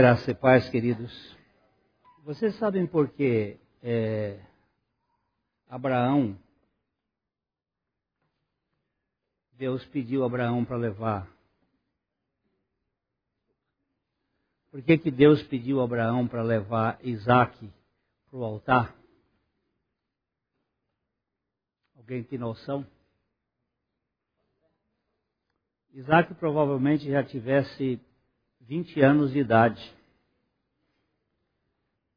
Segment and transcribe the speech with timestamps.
[0.00, 1.36] Graça e paz, queridos.
[2.24, 4.40] Vocês sabem por que é,
[5.68, 6.38] Abraão,
[9.58, 11.30] Deus pediu a Abraão para levar.
[14.70, 17.70] Por que, que Deus pediu a Abraão para levar Isaac
[18.30, 18.96] para o altar?
[21.94, 22.86] Alguém tem noção?
[25.92, 28.00] Isaac provavelmente já tivesse
[28.70, 29.82] 20 anos de idade.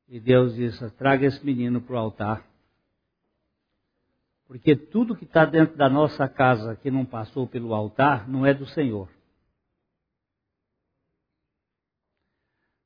[0.08, 2.46] E Deus disse: traga esse menino para o altar.
[4.46, 8.54] Porque tudo que está dentro da nossa casa que não passou pelo altar não é
[8.54, 9.10] do Senhor.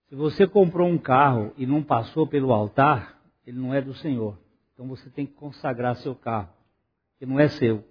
[0.08, 4.40] Se você comprou um carro e não passou pelo altar, ele não é do Senhor.
[4.74, 6.48] Então você tem que consagrar seu carro,
[7.20, 7.84] que não é seu.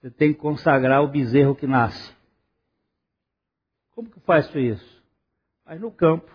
[0.00, 2.19] Você tem que consagrar o bezerro que nasce.
[4.00, 5.02] Como que faz isso?
[5.62, 6.34] Faz no campo,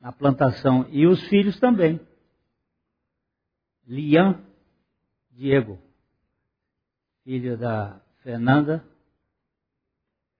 [0.00, 0.84] na plantação.
[0.88, 2.00] E os filhos também.
[3.86, 4.44] Lian
[5.30, 5.78] Diego,
[7.22, 8.84] filho da Fernanda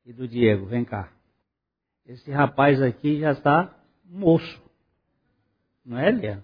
[0.05, 0.67] e do Diego.
[0.67, 1.13] Vem cá.
[2.05, 3.73] Esse rapaz aqui já está
[4.05, 4.61] moço.
[5.85, 6.43] Não é, Lian?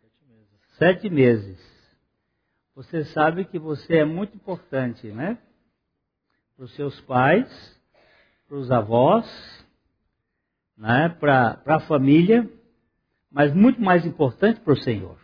[0.00, 0.76] Sete meses.
[0.78, 1.98] Sete meses.
[2.74, 5.36] Você sabe que você é muito importante, né?
[6.56, 7.77] Para os seus pais
[8.48, 9.66] para os avós,
[10.74, 12.50] né, para a família,
[13.30, 15.18] mas muito mais importante para o Senhor.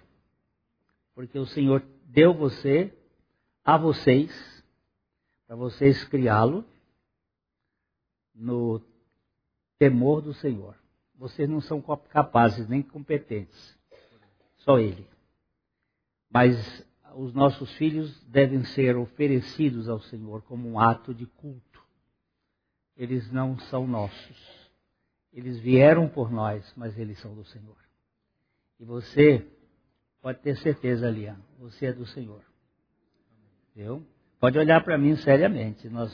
[1.14, 2.92] Porque o Senhor deu você,
[3.64, 4.30] a vocês,
[5.47, 6.64] para vocês criá-lo
[8.34, 8.80] no
[9.78, 10.77] temor do Senhor.
[11.14, 13.78] Vocês não são capazes nem competentes,
[14.58, 15.06] só Ele.
[16.28, 21.73] Mas os nossos filhos devem ser oferecidos ao Senhor como um ato de culto
[22.97, 24.70] eles não são nossos.
[25.33, 27.77] Eles vieram por nós, mas eles são do Senhor.
[28.78, 29.47] E você
[30.23, 32.42] pode ter certeza, Lian, você é do Senhor.
[33.74, 34.07] Viu?
[34.39, 35.89] Pode olhar para mim seriamente.
[35.89, 36.13] Nós,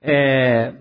[0.00, 0.74] é,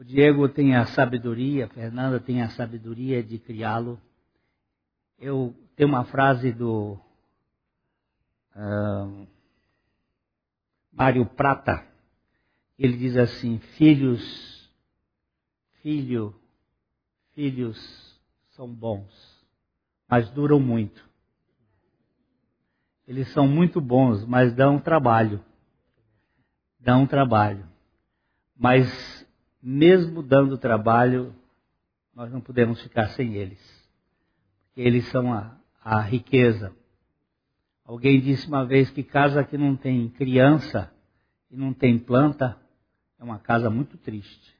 [0.00, 4.00] o Diego tem a sabedoria, a Fernanda tem a sabedoria de criá-lo.
[5.18, 6.98] Eu tenho uma frase do.
[8.56, 9.26] Uh,
[11.00, 11.82] Mário Prata,
[12.78, 14.70] ele diz assim: filhos,
[15.80, 16.38] filho,
[17.32, 19.10] filhos são bons,
[20.06, 21.02] mas duram muito.
[23.08, 25.42] Eles são muito bons, mas dão trabalho.
[26.78, 27.66] Dão trabalho.
[28.54, 29.26] Mas,
[29.62, 31.34] mesmo dando trabalho,
[32.14, 33.88] nós não podemos ficar sem eles.
[34.66, 36.76] Porque eles são a, a riqueza
[37.90, 40.92] Alguém disse uma vez que casa que não tem criança
[41.50, 42.56] e não tem planta
[43.18, 44.54] é uma casa muito triste.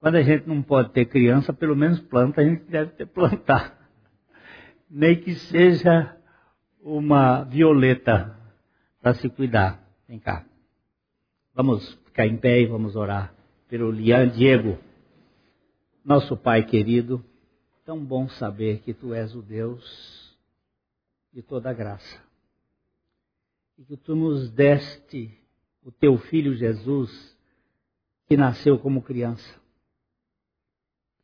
[0.00, 3.78] Quando a gente não pode ter criança, pelo menos planta a gente deve ter plantar.
[4.90, 6.16] Nem que seja
[6.82, 8.36] uma violeta
[9.00, 9.80] para se cuidar.
[10.08, 10.44] Vem cá.
[11.54, 13.32] Vamos ficar em pé e vamos orar
[13.68, 14.80] pelo Lian Diego.
[16.04, 17.24] Nosso Pai querido,
[17.84, 20.36] tão bom saber que Tu és o Deus
[21.32, 22.31] de toda graça
[23.78, 25.38] e que tu nos deste
[25.82, 27.36] o teu filho Jesus,
[28.26, 29.60] que nasceu como criança.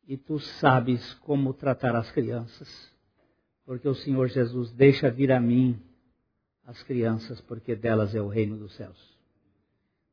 [0.07, 2.93] E tu sabes como tratar as crianças,
[3.63, 5.79] porque o Senhor Jesus deixa vir a mim
[6.65, 9.17] as crianças, porque delas é o reino dos céus.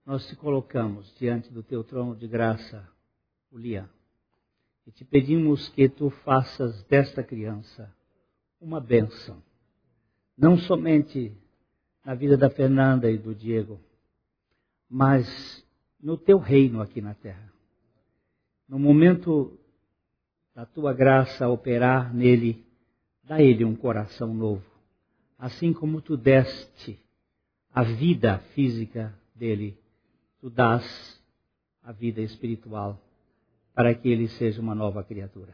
[0.05, 2.89] Nós te colocamos diante do teu trono de graça,
[3.53, 3.89] Lian,
[4.87, 7.93] e te pedimos que tu faças desta criança
[8.61, 9.43] uma bênção,
[10.37, 11.37] não somente
[12.07, 13.81] na vida da Fernanda e do Diego,
[14.89, 15.27] mas
[16.01, 17.53] no teu reino aqui na terra.
[18.69, 19.59] No momento
[20.55, 22.65] da tua graça operar nele,
[23.25, 24.65] dá ele um coração novo,
[25.37, 26.97] assim como tu deste
[27.75, 29.77] a vida física dele,
[30.39, 31.21] tu dás
[31.83, 33.03] a vida espiritual
[33.75, 35.53] para que ele seja uma nova criatura.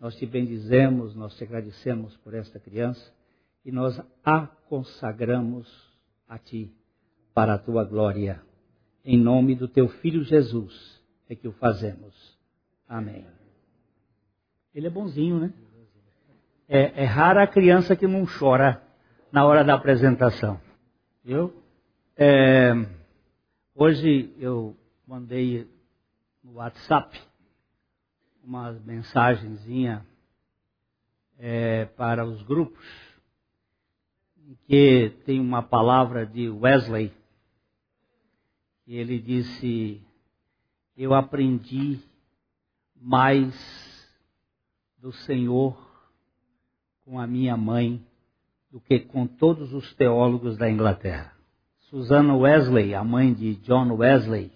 [0.00, 3.17] Nós te bendizemos, nós te agradecemos por esta criança
[3.64, 5.68] e nós a consagramos
[6.28, 6.72] a Ti
[7.34, 8.42] para a Tua glória.
[9.04, 12.38] Em nome do Teu Filho Jesus é que o fazemos.
[12.88, 13.26] Amém.
[14.74, 15.52] Ele é bonzinho, né?
[16.68, 18.82] É, é rara a criança que não chora
[19.32, 20.60] na hora da apresentação.
[21.24, 21.52] Viu?
[22.16, 22.72] É,
[23.74, 24.76] hoje eu
[25.06, 25.66] mandei
[26.42, 27.18] no WhatsApp
[28.42, 30.04] uma mensagenzinha
[31.38, 33.07] é, para os grupos
[34.66, 37.12] que tem uma palavra de Wesley,
[38.86, 40.00] e ele disse:
[40.96, 42.00] eu aprendi
[42.96, 43.54] mais
[44.98, 45.78] do Senhor
[47.04, 48.04] com a minha mãe
[48.70, 51.32] do que com todos os teólogos da Inglaterra.
[51.88, 54.50] Susana Wesley, a mãe de John Wesley,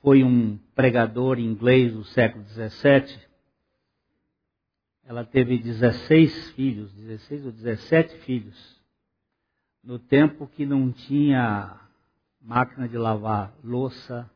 [0.00, 3.20] foi um pregador inglês do século XVII.
[5.04, 8.73] Ela teve 16 filhos, 16 ou 17 filhos,
[9.84, 11.78] no tempo que não tinha
[12.40, 14.30] máquina de lavar louça,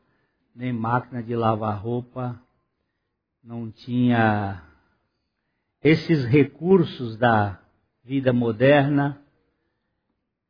[0.55, 2.39] nem máquina de lavar roupa,
[3.43, 4.63] não tinha
[5.81, 7.59] esses recursos da
[8.03, 9.19] vida moderna.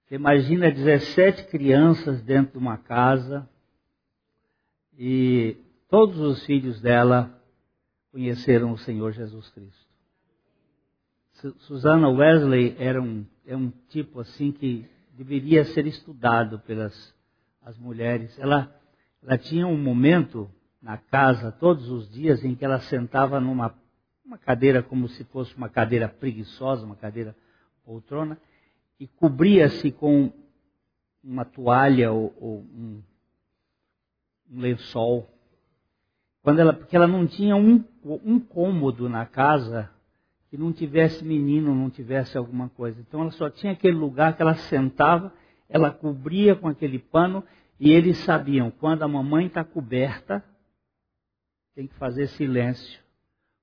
[0.03, 3.47] Você imagina 17 crianças dentro de uma casa
[4.97, 5.55] e
[5.87, 7.41] todos os filhos dela
[8.11, 9.88] conheceram o Senhor Jesus Cristo.
[11.59, 17.13] Susana Wesley era um, é um tipo assim que deveria ser estudado pelas
[17.61, 18.37] as mulheres.
[18.39, 18.73] Ela,
[19.23, 20.49] ela tinha um momento
[20.81, 23.73] na casa todos os dias em que ela sentava numa
[24.25, 27.35] uma cadeira como se fosse uma cadeira preguiçosa, uma cadeira
[27.83, 28.37] poltrona,
[28.99, 30.31] e cobria-se com
[31.23, 33.01] uma toalha ou, ou um,
[34.51, 35.27] um lençol.
[36.43, 39.89] Quando ela, porque ela não tinha um, um cômodo na casa
[40.49, 42.99] que não tivesse menino, não tivesse alguma coisa.
[43.01, 45.33] Então ela só tinha aquele lugar que ela sentava,
[45.67, 47.43] ela cobria com aquele pano
[47.79, 50.43] e eles sabiam, quando a mamãe está coberta,
[51.75, 52.99] tem que fazer silêncio,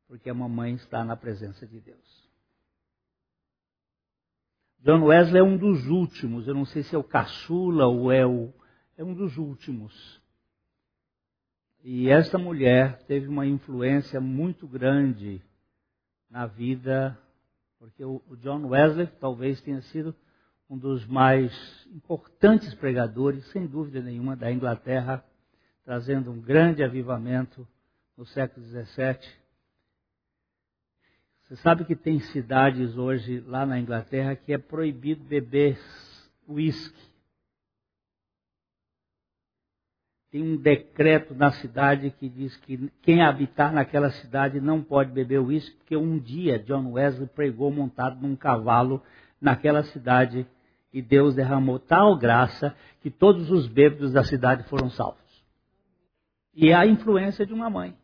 [0.08, 2.26] porque a mamãe está na presença de Deus.
[4.80, 8.24] John Wesley é um dos últimos, eu não sei se é o caçula ou é
[8.24, 8.52] o.
[8.96, 10.22] É um dos últimos
[11.88, 15.40] e esta mulher teve uma influência muito grande
[16.30, 17.18] na vida,
[17.78, 20.14] porque o John Wesley talvez tenha sido
[20.68, 21.52] um dos mais
[21.94, 25.24] importantes pregadores, sem dúvida nenhuma, da Inglaterra,
[25.84, 27.66] trazendo um grande avivamento
[28.16, 29.46] no século XVII.
[31.42, 35.78] Você sabe que tem cidades hoje lá na Inglaterra que é proibido beber
[36.48, 37.15] uísque.
[40.36, 45.40] Tem um decreto na cidade que diz que quem habitar naquela cidade não pode beber
[45.40, 49.02] uísque, porque um dia John Wesley pregou montado num cavalo
[49.40, 50.46] naquela cidade
[50.92, 55.42] e Deus derramou tal graça que todos os bêbados da cidade foram salvos.
[56.54, 57.96] E é a influência de uma mãe.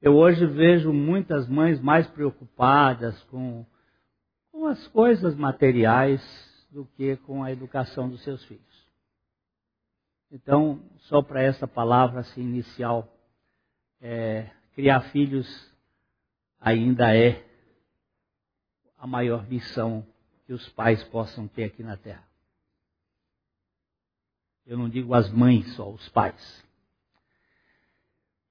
[0.00, 3.66] Eu hoje vejo muitas mães mais preocupadas com,
[4.52, 6.22] com as coisas materiais
[6.70, 8.71] do que com a educação dos seus filhos.
[10.32, 13.06] Então, só para essa palavra assim, inicial,
[14.00, 15.46] é, criar filhos
[16.58, 17.44] ainda é
[18.96, 20.06] a maior missão
[20.46, 22.26] que os pais possam ter aqui na Terra.
[24.64, 26.64] Eu não digo as mães só, os pais.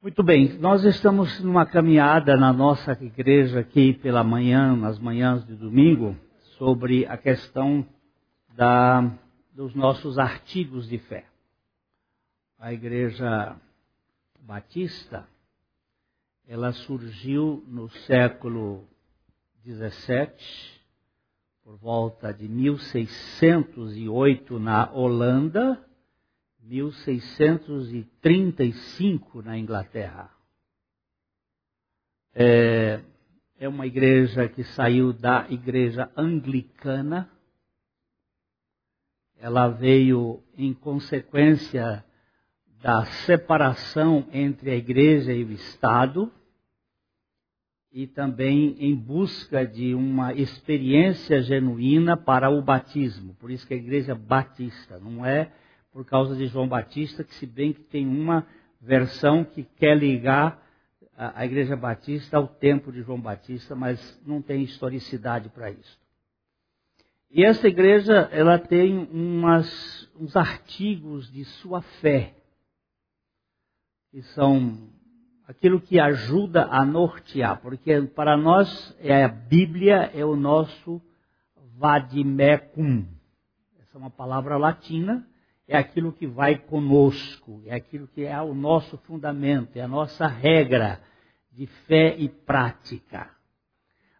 [0.04, 5.56] Muito bem, nós estamos numa caminhada na nossa igreja aqui pela manhã, nas manhãs de
[5.56, 6.16] domingo,
[6.60, 7.84] sobre a questão
[8.54, 9.18] da,
[9.52, 11.31] dos nossos artigos de fé
[12.62, 13.60] a igreja
[14.40, 15.28] batista,
[16.48, 18.88] ela surgiu no século
[19.66, 20.80] XVII,
[21.64, 25.84] por volta de 1608 na Holanda,
[26.60, 30.30] 1635 na Inglaterra.
[32.36, 33.02] É,
[33.58, 37.28] é uma igreja que saiu da igreja anglicana.
[39.40, 42.06] Ela veio em consequência
[42.82, 46.32] da separação entre a igreja e o Estado
[47.94, 53.36] e também em busca de uma experiência genuína para o batismo.
[53.36, 55.52] Por isso que a igreja batista não é
[55.92, 58.48] por causa de João Batista, que se bem que tem uma
[58.80, 60.66] versão que quer ligar
[61.18, 66.00] a, igreja batista ao tempo de João Batista, mas não tem historicidade para isso.
[67.30, 72.41] E essa igreja, ela tem umas, uns artigos de sua fé
[74.12, 74.90] que são
[75.48, 81.02] aquilo que ajuda a nortear, porque para nós é a Bíblia é o nosso
[81.78, 83.06] vadimecum.
[83.80, 85.26] Essa é uma palavra latina,
[85.68, 90.28] é aquilo que vai conosco, é aquilo que é o nosso fundamento, é a nossa
[90.28, 91.02] regra
[91.52, 93.30] de fé e prática.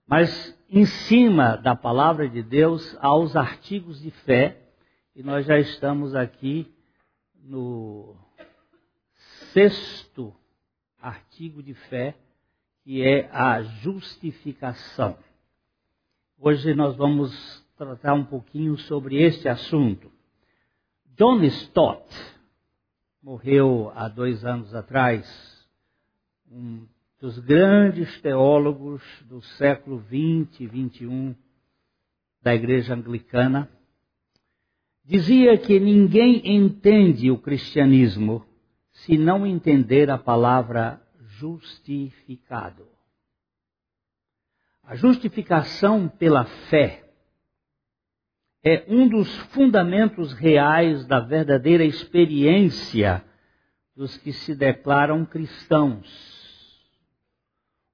[0.08, 4.58] Mas em cima da palavra de Deus há os artigos de fé,
[5.14, 6.74] e nós já estamos aqui
[7.44, 8.16] no
[9.54, 10.34] sexto
[11.00, 12.16] artigo de fé,
[12.84, 15.18] que é a justificação.
[16.40, 17.32] Hoje nós vamos
[17.78, 20.12] tratar um pouquinho sobre este assunto.
[21.18, 22.06] John Stott,
[23.22, 25.28] morreu há dois anos atrás,
[26.50, 26.86] um
[27.20, 31.36] dos grandes teólogos do século 20 e 21
[32.42, 33.70] da Igreja Anglicana,
[35.04, 38.46] dizia que ninguém entende o cristianismo
[38.94, 42.88] se não entender a palavra justificado.
[44.84, 47.04] A justificação pela fé
[48.64, 53.24] é um dos fundamentos reais da verdadeira experiência
[53.96, 56.08] dos que se declaram cristãos.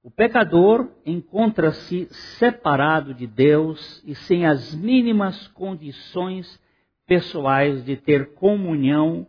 [0.02, 2.06] O pecador encontra-se
[2.38, 6.60] separado de Deus e sem as mínimas condições
[7.06, 9.26] pessoais de ter comunhão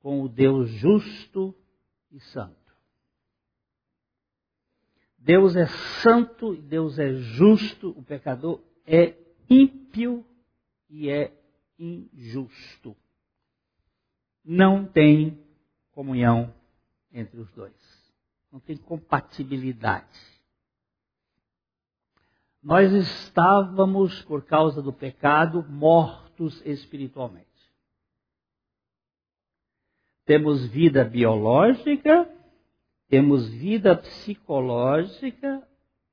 [0.00, 1.54] com o Deus justo
[2.10, 2.56] e santo.
[5.18, 5.66] Deus é
[6.02, 9.14] santo e Deus é justo, o pecador é
[9.48, 10.24] ímpio
[10.88, 11.32] e é
[11.78, 12.96] injusto.
[14.44, 15.38] Não tem
[15.92, 16.52] comunhão
[17.12, 17.74] entre os dois.
[18.50, 20.18] Não tem compatibilidade.
[22.62, 27.49] Nós estávamos, por causa do pecado, mortos espiritualmente.
[30.30, 32.30] Temos vida biológica,
[33.08, 35.60] temos vida psicológica,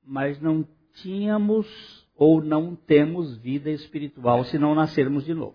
[0.04, 5.54] mas não tínhamos ou não temos vida espiritual se não nascermos de novo.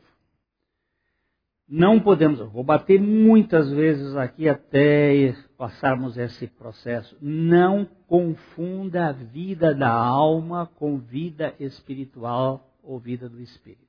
[1.67, 7.17] Não podemos, vou bater muitas vezes aqui até passarmos esse processo.
[7.19, 13.83] Não confunda a vida da alma com vida espiritual ou vida do espírito.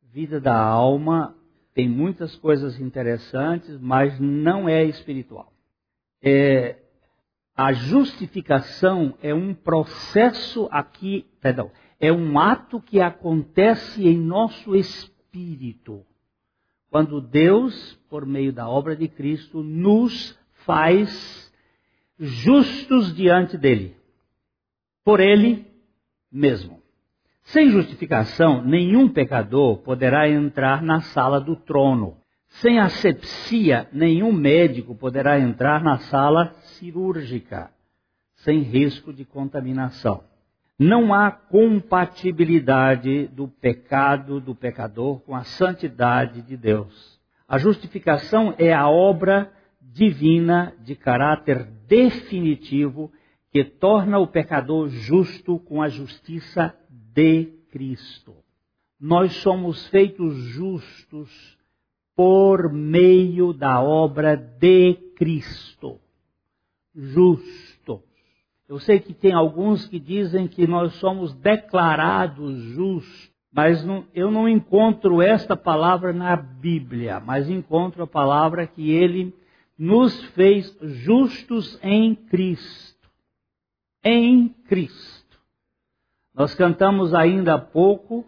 [0.00, 1.36] Vida da alma
[1.74, 5.52] tem muitas coisas interessantes, mas não é espiritual.
[6.22, 6.78] É,
[7.56, 16.04] a justificação é um processo aqui, perdão, é um ato que acontece em nosso espírito.
[16.90, 21.52] Quando Deus, por meio da obra de Cristo, nos faz
[22.18, 23.96] justos diante dele.
[25.04, 25.66] Por ele
[26.30, 26.83] mesmo.
[27.44, 32.16] Sem justificação, nenhum pecador poderá entrar na sala do trono.
[32.48, 37.70] Sem asepsia, nenhum médico poderá entrar na sala cirúrgica,
[38.36, 40.24] sem risco de contaminação.
[40.78, 47.20] Não há compatibilidade do pecado do pecador com a santidade de Deus.
[47.46, 53.12] A justificação é a obra divina de caráter definitivo
[53.52, 56.74] que torna o pecador justo com a justiça
[57.14, 58.34] de Cristo.
[59.00, 61.58] Nós somos feitos justos
[62.16, 66.00] por meio da obra de Cristo.
[66.94, 68.00] Justos.
[68.68, 74.30] Eu sei que tem alguns que dizem que nós somos declarados justos, mas não, eu
[74.30, 79.34] não encontro esta palavra na Bíblia, mas encontro a palavra que ele
[79.78, 83.08] nos fez justos em Cristo.
[84.02, 85.13] Em Cristo.
[86.34, 88.24] Nós cantamos ainda há pouco,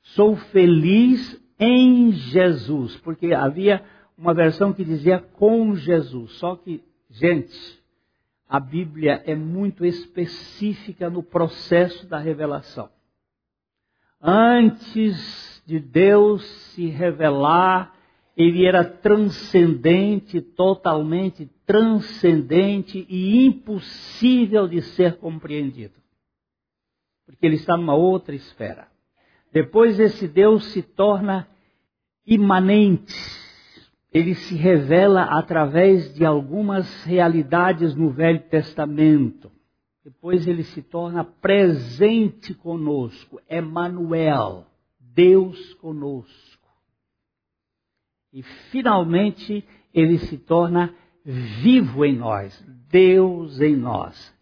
[0.00, 3.84] sou feliz em Jesus, porque havia
[4.16, 6.32] uma versão que dizia com Jesus.
[6.32, 7.82] Só que, gente,
[8.48, 12.88] a Bíblia é muito específica no processo da revelação.
[14.20, 16.44] Antes de Deus
[16.74, 17.94] se revelar,
[18.36, 26.01] ele era transcendente, totalmente transcendente e impossível de ser compreendido.
[27.32, 28.86] Porque ele está numa outra esfera.
[29.52, 31.48] Depois esse Deus se torna
[32.26, 33.14] imanente.
[34.12, 39.50] Ele se revela através de algumas realidades no Velho Testamento.
[40.04, 44.66] Depois ele se torna presente conosco, Emmanuel,
[45.00, 46.68] Deus conosco.
[48.32, 54.34] E finalmente ele se torna vivo em nós, Deus em nós.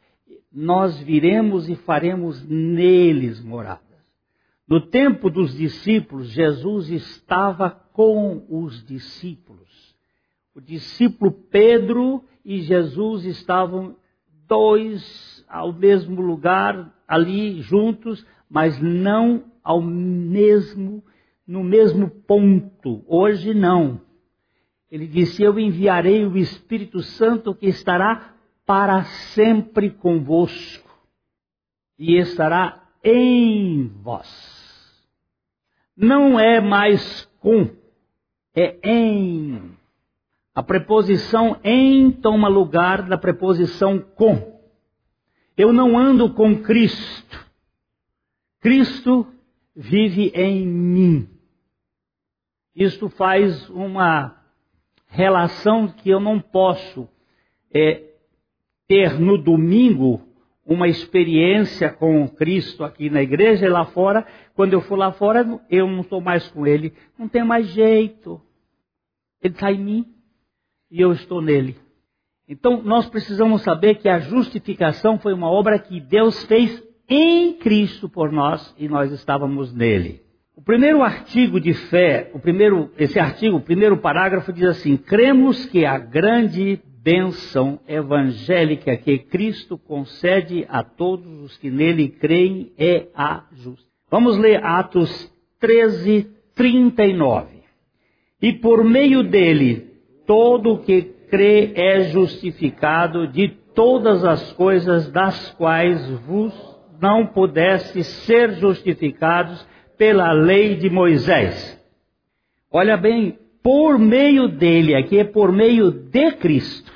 [0.52, 3.80] Nós viremos e faremos neles morada.
[4.66, 9.94] No tempo dos discípulos, Jesus estava com os discípulos.
[10.54, 13.96] O discípulo Pedro e Jesus estavam
[14.46, 21.02] dois ao mesmo lugar, ali juntos, mas não ao mesmo
[21.46, 23.02] no mesmo ponto.
[23.08, 24.00] Hoje não.
[24.88, 28.29] Ele disse: Eu enviarei o Espírito Santo que estará
[28.70, 29.02] para
[29.34, 30.88] sempre convosco
[31.98, 34.60] e estará em vós
[35.96, 37.68] não é mais com,
[38.54, 39.76] é em.
[40.54, 44.60] A preposição em toma lugar da preposição com.
[45.56, 47.50] Eu não ando com Cristo.
[48.60, 49.26] Cristo
[49.74, 51.28] vive em mim.
[52.72, 54.40] Isto faz uma
[55.08, 57.08] relação que eu não posso
[57.74, 58.09] é,
[58.90, 60.20] ter no domingo
[60.66, 64.26] uma experiência com Cristo aqui na igreja e lá fora.
[64.52, 66.92] Quando eu for lá fora, eu não estou mais com Ele.
[67.16, 68.40] Não tem mais jeito.
[69.40, 70.06] Ele está em mim
[70.90, 71.76] e eu estou nele.
[72.48, 78.08] Então nós precisamos saber que a justificação foi uma obra que Deus fez em Cristo
[78.08, 80.20] por nós e nós estávamos nele.
[80.56, 85.64] O primeiro artigo de fé, o primeiro, esse artigo, o primeiro parágrafo diz assim: cremos
[85.66, 93.08] que a grande bênção evangélica que Cristo concede a todos os que nele creem é
[93.14, 93.88] a justiça.
[94.10, 97.60] Vamos ler Atos 13, 39.
[98.42, 99.90] E por meio dele,
[100.26, 106.52] todo o que crê é justificado de todas as coisas das quais vos
[107.00, 109.66] não pudesse ser justificados
[109.96, 111.78] pela lei de Moisés.
[112.70, 116.92] Olha bem, por meio dele, aqui é por meio de Cristo.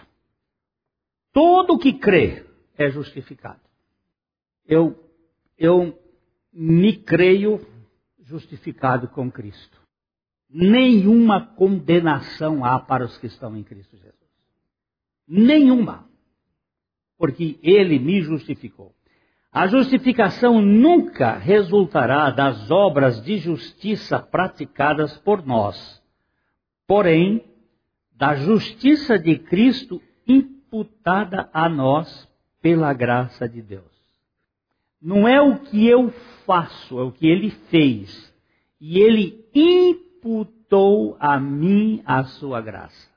[1.32, 2.44] Todo que crê
[2.76, 3.60] é justificado.
[4.66, 4.96] Eu,
[5.58, 5.98] eu
[6.52, 7.60] me creio
[8.22, 9.80] justificado com Cristo.
[10.48, 14.14] Nenhuma condenação há para os que estão em Cristo Jesus.
[15.26, 16.08] Nenhuma.
[17.18, 18.94] Porque ele me justificou.
[19.50, 26.02] A justificação nunca resultará das obras de justiça praticadas por nós,
[26.86, 27.44] porém,
[28.16, 32.28] da justiça de Cristo imputada a nós
[32.62, 33.84] pela graça de Deus.
[35.00, 36.10] Não é o que eu
[36.46, 38.32] faço, é o que ele fez.
[38.80, 43.10] E ele imputou a mim a sua graça.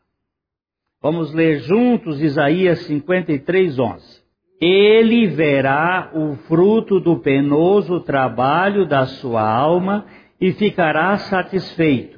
[1.01, 4.27] Vamos ler juntos Isaías 53, 11
[4.59, 10.05] ele verá o fruto do penoso trabalho da sua alma
[10.41, 12.16] e ficará satisfeito.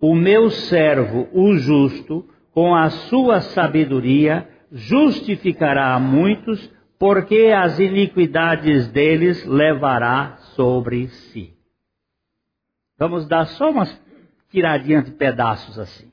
[0.00, 8.88] O meu servo, o justo, com a sua sabedoria, justificará a muitos, porque as iniquidades
[8.88, 11.54] deles levará sobre si.
[12.98, 14.00] Vamos dar só umas
[14.50, 16.10] tiradinhas de pedaços assim.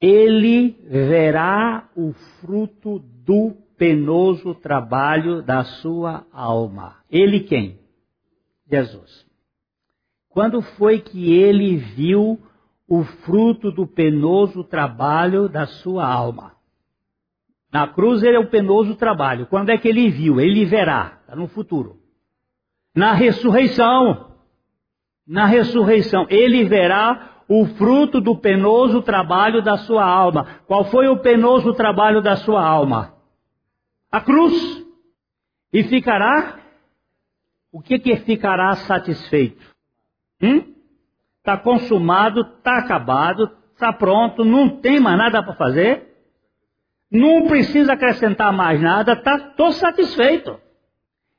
[0.00, 6.96] Ele verá o fruto do penoso trabalho da sua alma.
[7.10, 7.78] Ele quem?
[8.70, 9.31] Jesus.
[10.32, 12.40] Quando foi que ele viu
[12.88, 16.52] o fruto do penoso trabalho da sua alma?
[17.72, 19.46] Na cruz ele é o penoso trabalho.
[19.46, 20.40] Quando é que ele viu?
[20.40, 21.96] Ele verá, está no futuro.
[22.94, 24.32] Na ressurreição.
[25.26, 30.60] Na ressurreição, ele verá o fruto do penoso trabalho da sua alma.
[30.66, 33.12] Qual foi o penoso trabalho da sua alma?
[34.12, 34.86] a cruz
[35.72, 36.60] e ficará.
[37.72, 39.71] O que que ficará satisfeito?
[40.42, 40.74] Hum?
[41.38, 46.08] Está consumado, está acabado, está pronto, não tem mais nada para fazer,
[47.10, 50.58] não precisa acrescentar mais nada, tá, estou satisfeito.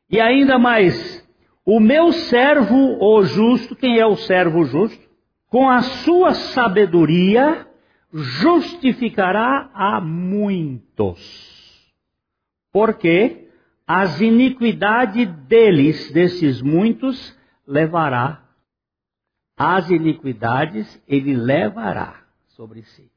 [0.09, 1.27] E ainda mais,
[1.65, 5.03] o meu servo, o justo, quem é o servo justo?
[5.49, 7.67] Com a sua sabedoria,
[8.13, 11.53] justificará a muitos
[12.73, 13.47] porque
[13.87, 17.37] as iniquidades deles, desses muitos,
[17.67, 18.42] levará.
[19.55, 23.11] As iniquidades ele levará sobre si.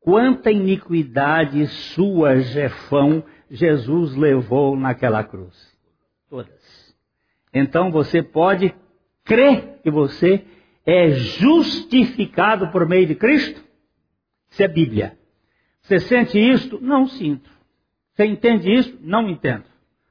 [0.00, 5.54] Quanta iniquidade sua, Jefão, Jesus levou naquela cruz?
[6.28, 6.94] Todas.
[7.52, 8.74] Então você pode
[9.24, 10.44] crer que você
[10.84, 13.62] é justificado por meio de Cristo?
[14.50, 15.18] Isso é Bíblia.
[15.80, 16.80] Você sente isto?
[16.80, 17.50] Não sinto.
[18.12, 18.98] Você entende isso?
[19.00, 19.64] Não entendo.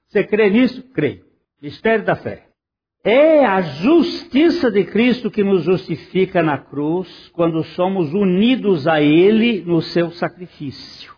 [0.07, 0.83] Você crê nisso?
[0.93, 1.25] Creio.
[1.61, 2.47] Mistério da fé.
[3.05, 9.61] É a justiça de Cristo que nos justifica na cruz quando somos unidos a Ele
[9.61, 11.13] no seu sacrifício.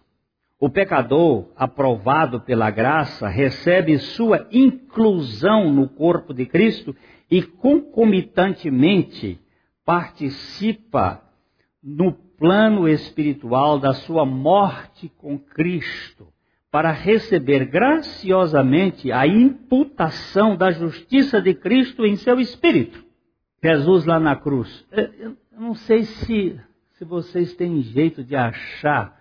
[0.60, 6.96] O pecador, aprovado pela graça, recebe sua inclusão no corpo de Cristo
[7.30, 9.40] e concomitantemente
[9.86, 11.22] participa
[11.84, 16.34] no plano espiritual da sua morte com Cristo
[16.76, 23.02] para receber graciosamente a imputação da justiça de Cristo em seu espírito.
[23.64, 24.86] Jesus lá na cruz.
[24.92, 26.60] Eu não sei se,
[26.98, 29.18] se vocês têm jeito de achar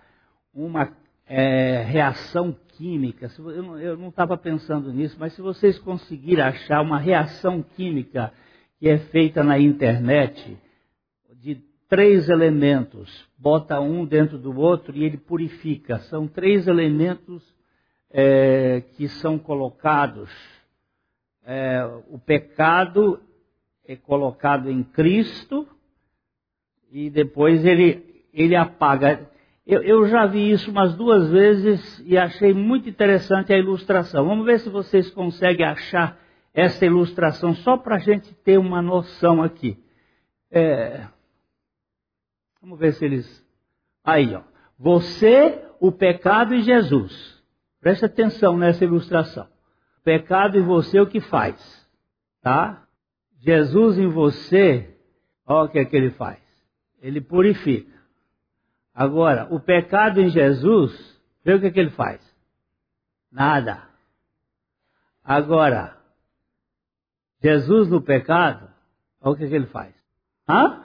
[0.53, 0.91] uma
[1.25, 3.31] é, reação química.
[3.39, 8.33] Eu não estava pensando nisso, mas se vocês conseguirem achar uma reação química
[8.81, 10.57] que é feita na internet
[11.95, 15.97] três elementos, bota um dentro do outro e ele purifica.
[15.99, 17.41] São três elementos
[18.11, 20.29] é, que são colocados.
[21.45, 23.17] É, o pecado
[23.87, 25.65] é colocado em Cristo
[26.91, 29.29] e depois ele, ele apaga.
[29.65, 34.25] Eu, eu, já vi isso umas duas vezes e achei muito interessante a ilustração.
[34.25, 36.19] Vamos ver se vocês conseguem achar
[36.53, 39.81] essa ilustração só para a gente ter uma noção aqui.
[40.51, 41.07] É,
[42.65, 43.45] vamos ver se eles.
[44.03, 44.41] Aí, ó.
[44.77, 47.43] Você, o pecado e Jesus.
[47.79, 49.47] Preste atenção nessa ilustração.
[50.03, 51.55] Pecado e você, o que faz?
[52.41, 52.83] Tá?
[53.39, 54.97] Jesus em você,
[55.45, 56.39] olha o que é que ele faz.
[56.99, 57.93] Ele purifica.
[58.93, 62.19] Agora, o pecado em Jesus, vê o que é que ele faz?
[63.31, 63.83] Nada.
[65.23, 65.97] Agora,
[67.43, 68.67] Jesus no pecado,
[69.21, 69.93] olha o que, é que ele faz.
[70.49, 70.84] Hã?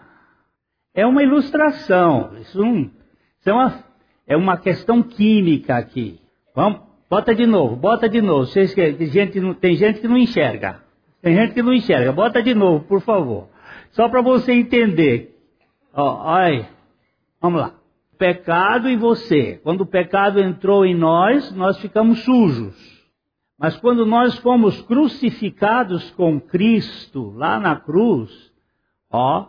[0.95, 2.37] É uma ilustração.
[2.39, 3.85] Isso, não, isso é, uma,
[4.27, 6.21] é uma questão química aqui.
[6.55, 8.47] Vamos, bota de novo, bota de novo.
[8.47, 10.83] Vocês, gente, tem gente que não enxerga.
[11.23, 12.13] Tem gente que não enxerga.
[12.13, 13.49] Bota de novo, por favor.
[13.93, 15.37] Só para você entender.
[15.93, 16.69] Ó, olha,
[17.41, 17.75] vamos lá.
[18.19, 19.61] Pecado em você.
[19.63, 23.01] Quando o pecado entrou em nós, nós ficamos sujos.
[23.59, 28.31] Mas quando nós fomos crucificados com Cristo lá na cruz,
[29.11, 29.49] ó,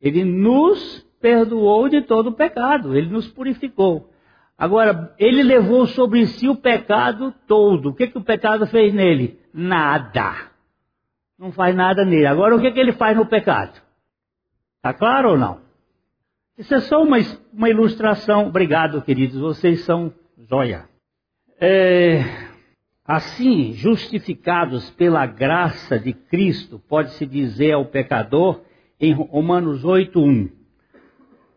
[0.00, 4.10] ele nos perdoou de todo o pecado, ele nos purificou.
[4.58, 7.90] Agora, ele levou sobre si o pecado todo.
[7.90, 9.38] O que, que o pecado fez nele?
[9.52, 10.50] Nada.
[11.38, 12.26] Não faz nada nele.
[12.26, 13.80] Agora, o que, que ele faz no pecado?
[14.78, 15.60] Está claro ou não?
[16.56, 17.18] Isso é só uma,
[17.52, 18.46] uma ilustração.
[18.46, 19.38] Obrigado, queridos.
[19.38, 20.10] Vocês são
[20.48, 20.88] joia.
[21.60, 22.22] É,
[23.04, 28.62] assim, justificados pela graça de Cristo, pode-se dizer ao pecador
[29.00, 30.50] em Romanos 8:1.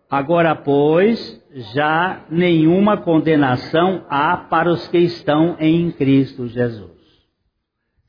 [0.10, 1.40] Agora, pois,
[1.74, 6.98] já nenhuma condenação há para os que estão em Cristo Jesus.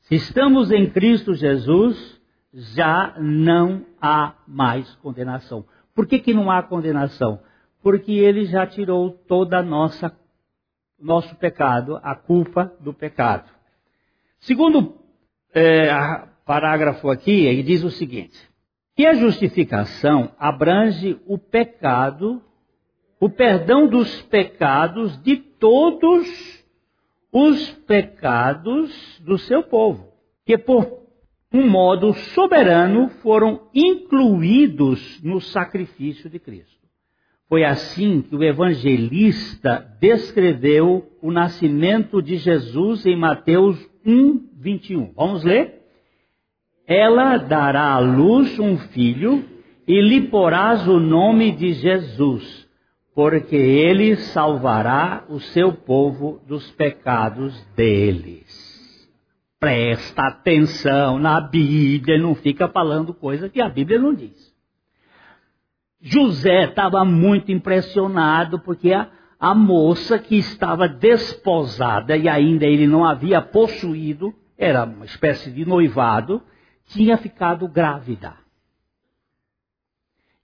[0.01, 2.19] Se estamos em Cristo Jesus,
[2.53, 5.65] já não há mais condenação.
[5.93, 7.39] Por que, que não há condenação?
[7.83, 10.11] Porque ele já tirou toda a nossa
[10.99, 13.49] nosso pecado, a culpa do pecado.
[14.39, 14.95] Segundo
[15.53, 15.89] é,
[16.45, 18.37] parágrafo aqui, ele diz o seguinte:
[18.95, 22.41] que a justificação abrange o pecado,
[23.19, 26.27] o perdão dos pecados de todos
[27.31, 30.11] os pecados do seu povo,
[30.45, 31.01] que por
[31.53, 36.81] um modo soberano foram incluídos no sacrifício de Cristo.
[37.47, 45.11] Foi assim que o evangelista descreveu o nascimento de Jesus em Mateus 1, 21.
[45.13, 45.80] Vamos ler?
[46.93, 49.45] Ela dará à luz um filho
[49.87, 52.67] e lhe porás o nome de Jesus,
[53.15, 59.09] porque ele salvará o seu povo dos pecados deles.
[59.57, 64.53] Presta atenção na Bíblia, não fica falando coisa que a Bíblia não diz.
[66.01, 69.07] José estava muito impressionado porque a,
[69.39, 75.63] a moça que estava desposada e ainda ele não havia possuído, era uma espécie de
[75.63, 76.43] noivado,
[76.91, 78.35] tinha ficado grávida.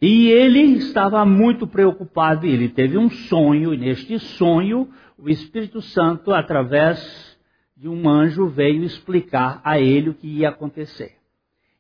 [0.02, 6.32] E ele estava muito preocupado, ele teve um sonho, e neste sonho o Espírito Santo,
[6.32, 7.38] através
[7.76, 11.16] de um anjo, veio explicar a ele o que ia acontecer.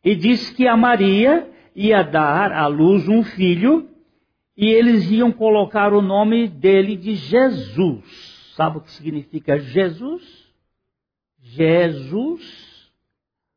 [0.03, 3.87] E disse que a Maria ia dar à luz um filho
[4.55, 8.53] e eles iam colocar o nome dele de Jesus.
[8.55, 10.23] Sabe o que significa Jesus?
[11.39, 12.66] Jesus.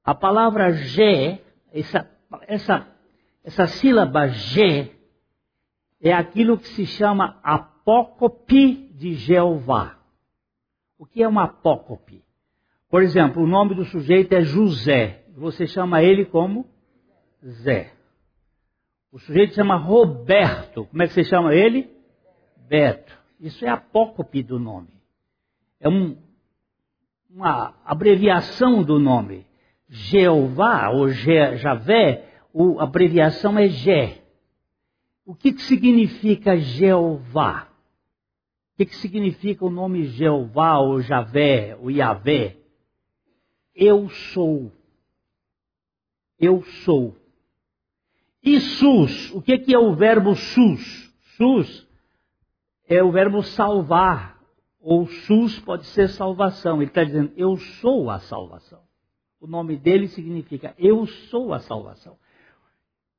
[0.05, 1.39] A palavra G,
[1.73, 2.11] essa,
[2.47, 2.87] essa,
[3.45, 4.93] essa sílaba G,
[6.01, 9.99] é aquilo que se chama apócope de Jeová.
[10.99, 12.25] O que é uma apócope?
[12.89, 15.25] Por exemplo, o nome do sujeito é José.
[15.37, 16.67] Você chama ele como
[17.45, 17.93] Zé.
[19.13, 20.87] O sujeito chama Roberto.
[20.87, 21.91] Como é que você chama ele?
[22.69, 23.19] Beto.
[23.41, 25.01] Isso é apócope do nome.
[25.81, 26.17] É um,
[27.31, 29.47] uma abreviação do nome.
[29.91, 32.25] Jeová ou Je, Javé,
[32.79, 34.23] a abreviação é Gé.
[35.27, 37.69] O que, que significa Jeová?
[38.73, 42.57] O que, que significa o nome Jeová ou Javé ou Yahvé?
[43.75, 44.73] Eu sou.
[46.39, 47.17] Eu sou.
[48.43, 51.13] E sus, o que é o verbo sus?
[51.37, 51.89] Sus
[52.89, 54.41] é o verbo salvar,
[54.81, 56.81] ou sus pode ser salvação.
[56.81, 58.90] Ele está dizendo, eu sou a salvação.
[59.41, 62.19] O nome dele significa, eu sou a salvação.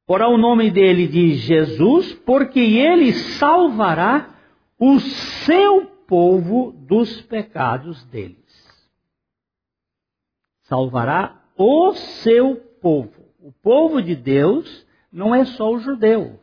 [0.06, 4.36] Porá o nome dele de Jesus, porque ele salvará
[4.78, 8.38] o seu povo dos pecados deles.
[10.64, 13.26] Salvará o seu povo.
[13.40, 16.40] O povo de Deus não é só o judeu,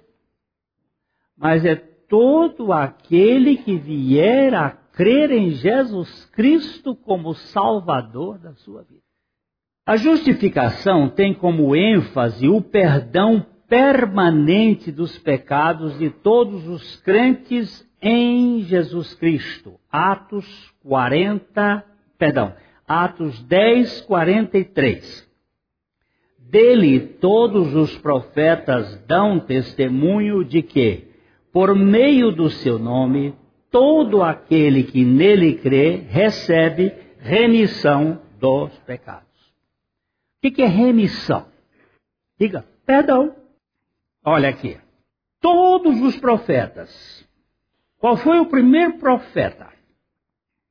[1.37, 8.83] mas é todo aquele que vier a crer em Jesus Cristo como Salvador da sua
[8.83, 9.08] vida.
[9.89, 18.61] A justificação tem como ênfase o perdão permanente dos pecados de todos os crentes em
[18.65, 19.81] Jesus Cristo.
[19.91, 20.47] Atos
[20.83, 21.83] 40,
[22.19, 22.53] perdão,
[22.87, 25.27] Atos 10, 43.
[26.39, 31.05] Dele todos os profetas dão testemunho de que,
[31.51, 33.35] por meio do seu nome,
[33.71, 39.28] todo aquele que nele crê recebe remissão dos pecados.
[40.45, 41.49] O que é remissão?
[42.39, 43.35] Diga, perdão.
[44.25, 44.81] Olha aqui.
[45.41, 47.27] Todos os profetas.
[47.99, 49.73] Qual foi o primeiro profeta?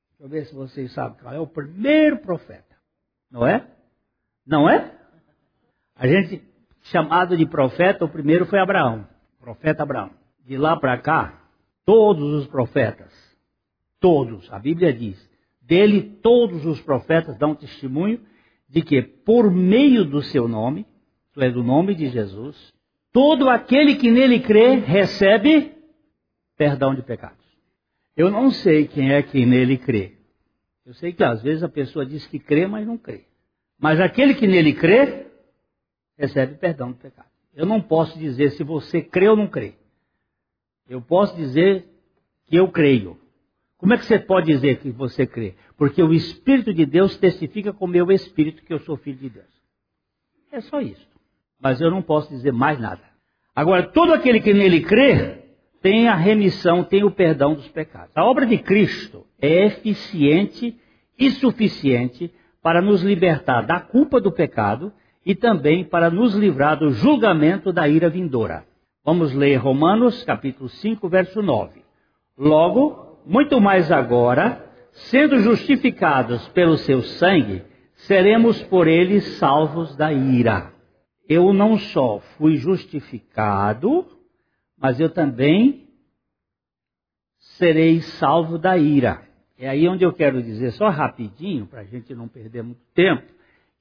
[0.09, 2.75] Deixa eu ver se vocês sabem qual é o primeiro profeta.
[3.29, 3.67] Não é?
[4.45, 4.97] Não é?
[5.95, 6.41] A gente,
[6.83, 9.07] chamado de profeta, o primeiro foi Abraão.
[9.39, 10.11] Profeta Abraão
[10.47, 11.41] de lá para cá,
[11.85, 13.13] todos os profetas,
[13.99, 15.29] todos, a Bíblia diz,
[15.61, 18.21] dele todos os profetas dão testemunho
[18.69, 20.85] de que por meio do seu nome,
[21.27, 22.73] isto é, do nome de Jesus,
[23.11, 25.73] todo aquele que nele crê recebe
[26.57, 27.45] perdão de pecados.
[28.15, 30.17] Eu não sei quem é que nele crê.
[30.85, 33.25] Eu sei que às vezes a pessoa diz que crê, mas não crê.
[33.79, 35.27] Mas aquele que nele crê,
[36.17, 37.31] recebe perdão de pecados.
[37.53, 39.75] Eu não posso dizer se você crê ou não crê.
[40.89, 41.85] Eu posso dizer
[42.47, 43.19] que eu creio.
[43.77, 45.55] Como é que você pode dizer que você crê?
[45.77, 49.29] Porque o Espírito de Deus testifica com o meu Espírito que eu sou filho de
[49.29, 49.45] Deus.
[50.51, 51.07] É só isso.
[51.61, 53.01] Mas eu não posso dizer mais nada.
[53.55, 55.43] Agora, todo aquele que nele crê,
[55.81, 58.11] tem a remissão, tem o perdão dos pecados.
[58.15, 60.75] A obra de Cristo é eficiente
[61.17, 64.91] e suficiente para nos libertar da culpa do pecado
[65.25, 68.65] e também para nos livrar do julgamento da ira vindoura.
[69.03, 71.81] Vamos ler Romanos capítulo 5, verso 9.
[72.37, 77.61] Logo, muito mais agora, sendo justificados pelo seu sangue,
[77.95, 80.71] seremos por ele salvos da ira.
[81.27, 84.07] Eu não só fui justificado,
[84.77, 85.89] mas eu também
[87.57, 89.21] serei salvo da ira.
[89.57, 93.25] É aí onde eu quero dizer, só rapidinho, para a gente não perder muito tempo,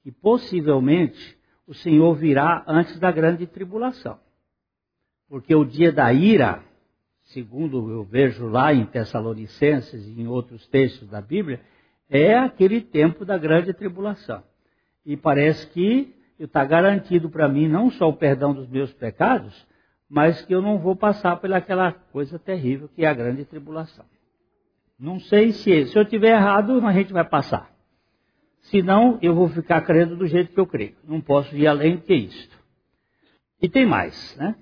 [0.03, 4.19] que possivelmente o Senhor virá antes da grande tribulação.
[5.29, 6.63] Porque o dia da ira,
[7.27, 11.61] segundo eu vejo lá em Tessalonicenses e em outros textos da Bíblia,
[12.09, 14.43] é aquele tempo da grande tribulação.
[15.05, 19.67] E parece que está garantido para mim não só o perdão dos meus pecados,
[20.09, 24.05] mas que eu não vou passar pelaquela coisa terrível que é a grande tribulação.
[24.97, 27.71] Não sei se, se eu tiver errado, a gente vai passar.
[28.61, 30.95] Senão, eu vou ficar crendo do jeito que eu creio.
[31.03, 32.57] Não posso ir além do que isto.
[33.61, 34.55] E tem mais, né?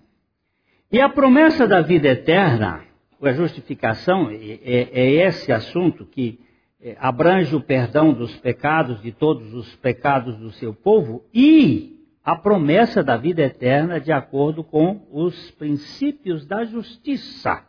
[0.95, 2.81] E a promessa da vida eterna,
[3.21, 6.39] a justificação, é, é, é esse assunto que
[6.81, 12.34] é, abrange o perdão dos pecados, de todos os pecados do seu povo, e a
[12.38, 17.62] promessa da vida eterna de acordo com os princípios da justiça.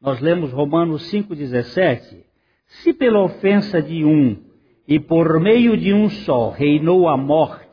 [0.00, 2.24] Nós lemos Romanos 5,17.
[2.64, 4.42] Se pela ofensa de um
[4.88, 7.65] e por meio de um só reinou a morte,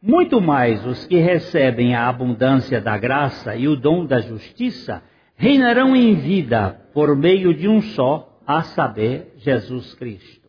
[0.00, 5.02] muito mais os que recebem a abundância da graça e o dom da justiça
[5.36, 10.48] reinarão em vida por meio de um só, a saber, Jesus Cristo.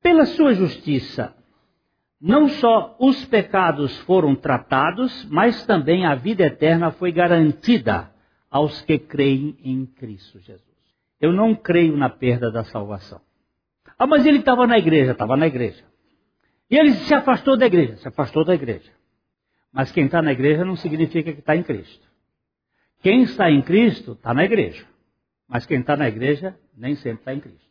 [0.00, 1.34] Pela sua justiça,
[2.20, 8.10] não só os pecados foram tratados, mas também a vida eterna foi garantida
[8.50, 10.62] aos que creem em Cristo Jesus.
[11.20, 13.20] Eu não creio na perda da salvação.
[13.98, 15.89] Ah, mas ele estava na igreja, estava na igreja.
[16.70, 18.90] E ele se afastou da igreja, se afastou da igreja.
[19.72, 22.06] Mas quem está na igreja não significa que está em Cristo.
[23.02, 24.86] Quem está em Cristo está na igreja.
[25.48, 27.68] Mas quem está na igreja nem sempre está em Cristo.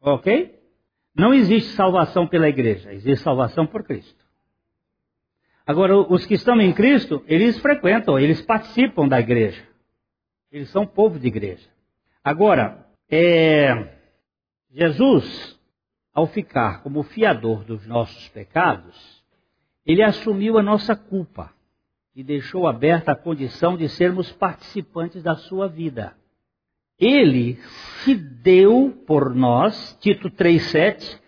[0.00, 0.54] Ok?
[1.14, 4.24] Não existe salvação pela igreja, existe salvação por Cristo.
[5.66, 9.66] Agora, os que estão em Cristo, eles frequentam, eles participam da igreja.
[10.52, 11.68] Eles são povo de igreja.
[12.22, 13.98] Agora, é,
[14.70, 15.55] Jesus
[16.16, 19.22] ao ficar como fiador dos nossos pecados,
[19.84, 21.52] ele assumiu a nossa culpa
[22.14, 26.16] e deixou aberta a condição de sermos participantes da sua vida.
[26.98, 27.58] Ele
[28.02, 31.20] se deu por nós, Tito 3,7,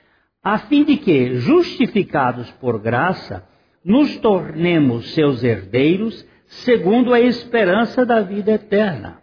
[0.43, 3.47] a fim de que, justificados por graça,
[3.85, 9.21] nos tornemos seus herdeiros, segundo a esperança da vida eterna.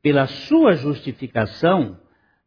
[0.00, 1.98] Pela sua justificação,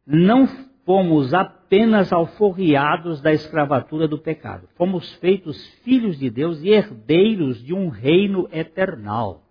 [0.04, 4.66] não fomos apenas alforriados da escravatura do pecado.
[4.74, 9.44] Fomos feitos filhos de Deus e herdeiros de um reino eternal.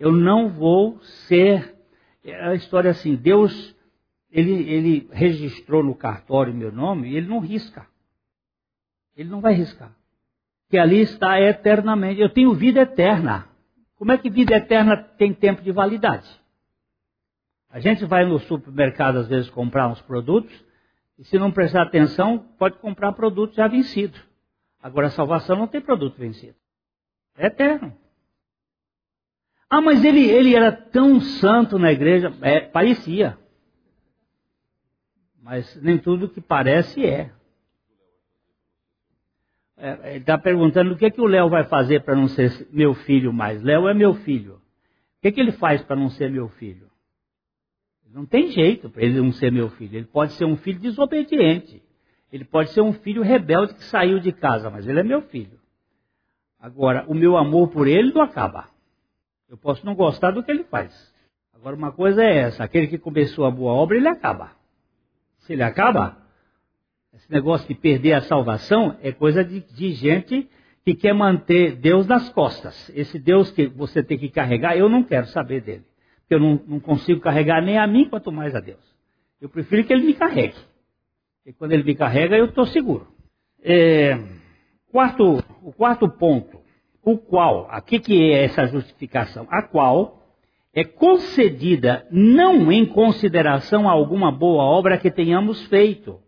[0.00, 0.98] Eu não vou
[1.28, 1.76] ser.
[2.24, 3.72] É a história assim: Deus,
[4.32, 7.86] ele, ele registrou no cartório meu nome e ele não risca.
[9.16, 9.94] Ele não vai riscar.
[10.68, 12.20] Que ali está eternamente.
[12.20, 13.46] Eu tenho vida eterna.
[13.94, 16.28] Como é que vida eterna tem tempo de validade?
[17.70, 20.68] A gente vai no supermercado às vezes comprar uns produtos
[21.20, 24.18] e se não prestar atenção pode comprar produto já vencido.
[24.82, 26.56] Agora a salvação não tem produto vencido.
[27.36, 27.94] É eterno.
[29.68, 32.32] Ah, mas ele, ele era tão santo na igreja.
[32.40, 33.38] É, parecia.
[35.42, 37.30] Mas nem tudo que parece é.
[39.76, 42.66] é ele está perguntando o que, é que o Léo vai fazer para não ser
[42.72, 43.62] meu filho mais.
[43.62, 44.54] Léo é meu filho.
[44.54, 46.89] O que, é que ele faz para não ser meu filho?
[48.12, 49.96] Não tem jeito para ele não ser meu filho.
[49.96, 51.82] Ele pode ser um filho desobediente.
[52.32, 55.58] Ele pode ser um filho rebelde que saiu de casa, mas ele é meu filho.
[56.58, 58.68] Agora, o meu amor por ele não acaba.
[59.48, 60.92] Eu posso não gostar do que ele faz.
[61.54, 64.52] Agora, uma coisa é essa: aquele que começou a boa obra, ele acaba.
[65.38, 66.16] Se ele acaba,
[67.14, 70.48] esse negócio de perder a salvação é coisa de, de gente
[70.84, 72.90] que quer manter Deus nas costas.
[72.94, 75.89] Esse Deus que você tem que carregar, eu não quero saber dele.
[76.30, 78.80] Eu não, não consigo carregar nem a mim, quanto mais a Deus.
[79.40, 80.56] Eu prefiro que ele me carregue.
[81.44, 83.08] E quando ele me carrega, eu estou seguro.
[83.62, 84.18] É,
[84.90, 86.60] quarto, o quarto ponto
[87.02, 90.18] o qual, aqui que é essa justificação, a qual
[90.72, 96.20] é concedida não em consideração a alguma boa obra que tenhamos feito,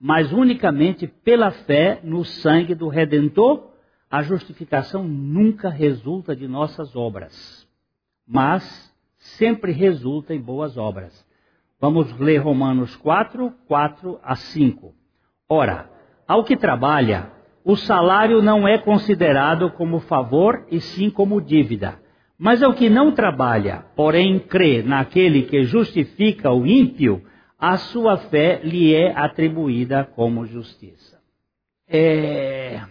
[0.00, 3.70] mas unicamente pela fé no sangue do Redentor,
[4.10, 7.68] a justificação nunca resulta de nossas obras,
[8.26, 8.92] mas
[9.24, 11.26] sempre resulta em boas obras.
[11.80, 14.94] Vamos ler Romanos 4, 4 a 5.
[15.48, 15.90] Ora,
[16.26, 17.30] ao que trabalha,
[17.64, 21.98] o salário não é considerado como favor e sim como dívida.
[22.38, 27.24] Mas ao que não trabalha, porém crê naquele que justifica o ímpio,
[27.58, 31.18] a sua fé lhe é atribuída como justiça.
[31.88, 32.82] É...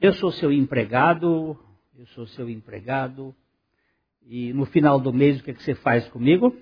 [0.00, 1.58] Eu sou seu empregado,
[1.96, 3.34] eu sou seu empregado,
[4.26, 6.56] e no final do mês o que, é que você faz comigo?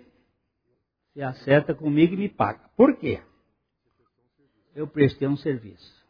[1.12, 2.60] Você acerta comigo e me paga.
[2.76, 3.20] Por quê?
[4.74, 6.00] Eu prestei um serviço.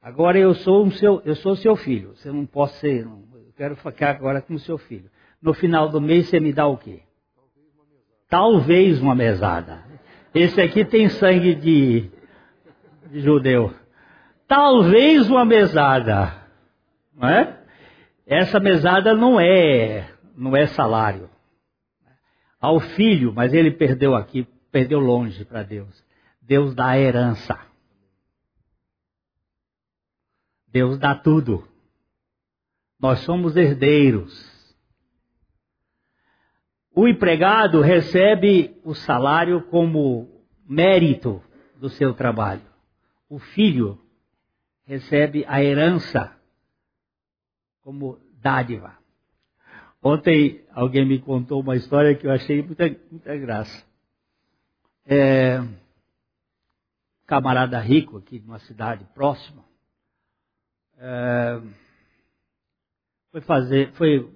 [0.00, 2.14] Agora eu sou um seu, eu sou seu filho.
[2.14, 5.10] Você não pode ser, não, eu quero ficar agora com o seu filho.
[5.40, 7.02] No final do mês você me dá o quê?
[8.28, 9.84] Talvez uma mesada.
[10.34, 12.10] Esse aqui tem sangue de,
[13.10, 13.72] de judeu.
[14.46, 16.34] Talvez uma mesada.
[17.14, 17.60] Não é?
[18.26, 21.30] Essa mesada não é, não é salário.
[22.60, 26.04] Ao filho, mas ele perdeu aqui, perdeu longe para Deus.
[26.40, 27.58] Deus dá a herança.
[30.68, 31.66] Deus dá tudo.
[32.98, 34.54] Nós somos herdeiros.
[36.94, 41.42] O empregado recebe o salário como mérito
[41.76, 42.66] do seu trabalho.
[43.28, 44.00] O filho
[44.84, 46.36] recebe a herança
[47.82, 49.03] como dádiva.
[50.06, 53.86] Ontem alguém me contou uma história que eu achei muita, muita graça.
[55.06, 55.58] É,
[57.26, 59.64] camarada rico aqui de uma cidade próxima
[60.98, 61.60] é,
[63.30, 64.30] foi fazer, foi,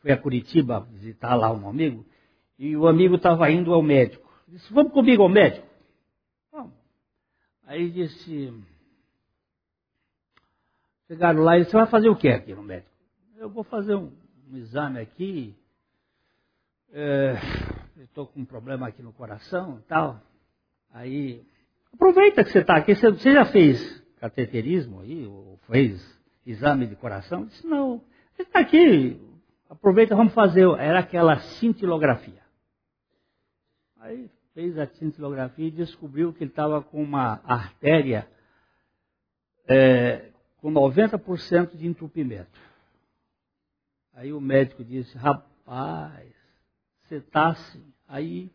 [0.00, 2.06] foi a Curitiba visitar lá um amigo,
[2.58, 4.30] e o amigo estava indo ao médico.
[4.46, 5.66] Disse, vamos comigo ao médico?
[6.52, 6.74] Vamos.
[7.64, 8.52] Aí disse,
[11.08, 12.90] chegaram lá e disse, você vai fazer o que aqui no médico?
[13.36, 14.12] Eu vou fazer um,
[14.50, 15.56] um exame aqui,
[16.92, 17.34] é,
[17.98, 20.20] estou com um problema aqui no coração e tal.
[20.90, 21.44] Aí,
[21.92, 26.96] aproveita que você está aqui, você, você já fez cateterismo aí, ou fez exame de
[26.96, 27.40] coração?
[27.40, 29.20] Eu disse, não, você está aqui,
[29.68, 30.66] aproveita, vamos fazer.
[30.78, 32.42] Era aquela cintilografia.
[33.98, 38.28] Aí fez a cintilografia e descobriu que ele estava com uma artéria
[39.68, 42.65] é, com 90% de entupimento.
[44.16, 46.32] Aí o médico disse, rapaz,
[47.02, 47.84] você está assim.
[48.08, 48.50] Aí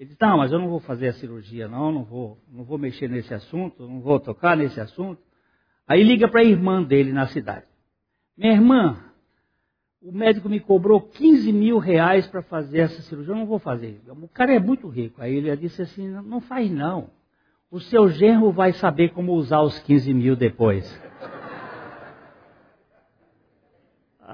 [0.00, 2.78] ele disse, não, mas eu não vou fazer a cirurgia, não, não vou, não vou
[2.78, 5.20] mexer nesse assunto, não vou tocar nesse assunto.
[5.86, 7.66] Aí liga para a irmã dele na cidade.
[8.34, 9.04] Minha irmã,
[10.00, 14.00] o médico me cobrou 15 mil reais para fazer essa cirurgia, eu não vou fazer.
[14.08, 15.20] O cara é muito rico.
[15.20, 17.10] Aí ele disse assim, não faz não.
[17.70, 20.90] O seu genro vai saber como usar os 15 mil depois.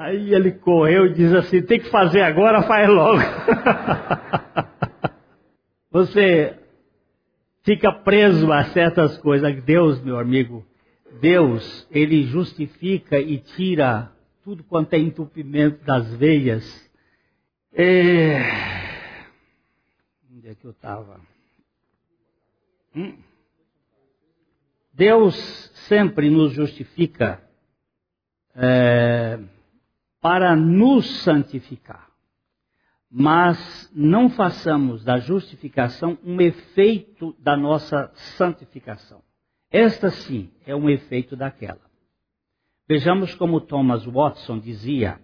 [0.01, 3.19] Aí ele correu e diz assim, tem que fazer agora, faz logo.
[5.91, 6.57] Você
[7.65, 9.61] fica preso a certas coisas.
[9.65, 10.65] Deus, meu amigo,
[11.21, 14.13] Deus, ele justifica e tira
[14.45, 16.65] tudo quanto é entupimento das veias
[17.73, 18.39] É...
[20.33, 21.21] Onde é que eu estava?
[22.95, 23.19] Hum?
[24.95, 25.35] Deus
[25.89, 27.43] sempre nos justifica
[28.55, 29.41] é,
[30.21, 32.09] para nos santificar.
[33.11, 39.23] Mas não façamos da justificação um efeito da nossa santificação.
[39.71, 41.89] Esta sim é um efeito daquela.
[42.87, 45.21] Vejamos como Thomas Watson dizia: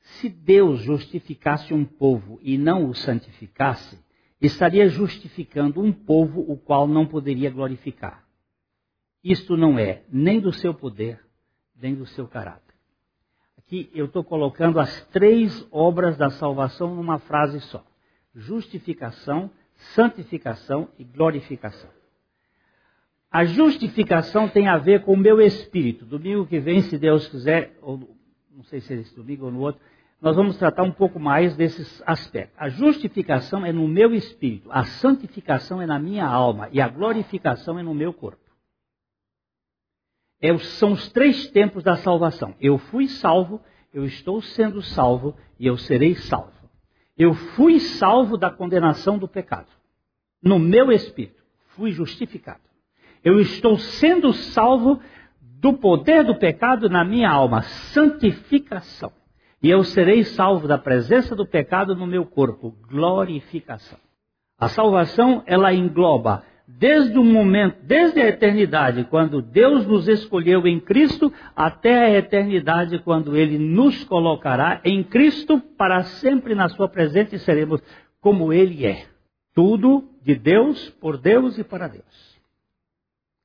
[0.00, 3.98] se Deus justificasse um povo e não o santificasse,
[4.40, 8.24] estaria justificando um povo o qual não poderia glorificar.
[9.22, 11.24] Isto não é nem do seu poder,
[11.74, 12.63] nem do seu caráter.
[13.66, 17.82] Aqui eu estou colocando as três obras da salvação numa frase só:
[18.34, 19.50] justificação,
[19.94, 21.88] santificação e glorificação.
[23.30, 26.04] A justificação tem a ver com o meu espírito.
[26.04, 27.98] Domingo que vem, se Deus quiser, ou
[28.54, 29.80] não sei se é esse domingo ou no outro,
[30.20, 32.54] nós vamos tratar um pouco mais desses aspectos.
[32.58, 37.78] A justificação é no meu espírito, a santificação é na minha alma e a glorificação
[37.78, 38.43] é no meu corpo.
[40.44, 42.54] É, são os três tempos da salvação.
[42.60, 43.62] Eu fui salvo,
[43.94, 46.52] eu estou sendo salvo e eu serei salvo.
[47.16, 49.68] Eu fui salvo da condenação do pecado.
[50.42, 52.60] No meu espírito, fui justificado.
[53.24, 55.00] Eu estou sendo salvo
[55.40, 59.12] do poder do pecado na minha alma, santificação.
[59.62, 63.98] E eu serei salvo da presença do pecado no meu corpo, glorificação.
[64.58, 70.80] A salvação, ela engloba desde o momento, desde a eternidade, quando Deus nos escolheu em
[70.80, 77.36] Cristo, até a eternidade, quando Ele nos colocará em Cristo para sempre na Sua presença
[77.36, 77.82] e seremos
[78.20, 79.06] como Ele é.
[79.54, 82.34] Tudo de Deus, por Deus e para Deus.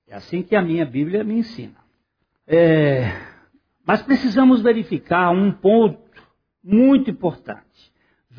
[0.08, 1.76] É assim que a minha Bíblia me ensina.
[2.48, 3.12] É,
[3.86, 6.00] mas precisamos verificar um ponto
[6.64, 7.89] muito importante.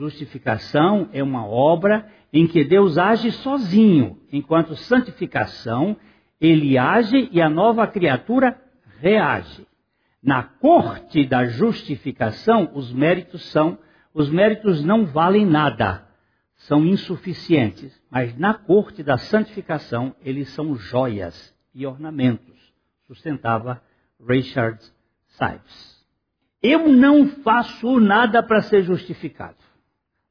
[0.00, 5.94] Justificação é uma obra em que Deus age sozinho, enquanto santificação,
[6.40, 8.58] ele age e a nova criatura
[8.98, 9.66] reage.
[10.22, 13.78] Na corte da justificação, os méritos são,
[14.14, 16.08] os méritos não valem nada,
[16.56, 22.72] são insuficientes, mas na corte da santificação, eles são joias e ornamentos,
[23.06, 23.82] sustentava
[24.18, 24.82] Richard
[25.26, 26.06] Sives.
[26.62, 29.69] Eu não faço nada para ser justificado.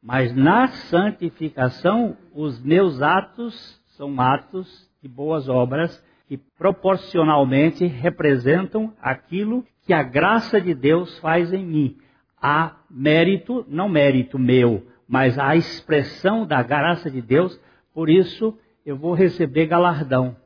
[0.01, 9.65] Mas na santificação, os meus atos são atos de boas obras que proporcionalmente representam aquilo
[9.81, 11.97] que a graça de Deus faz em mim.
[12.41, 17.59] Há mérito, não mérito meu, mas a expressão da graça de Deus,
[17.93, 20.37] por isso eu vou receber galardão.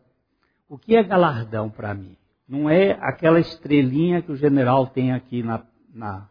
[0.68, 2.18] O que é galardão para mim?
[2.48, 6.28] Não é aquela estrelinha que o general tem aqui na, na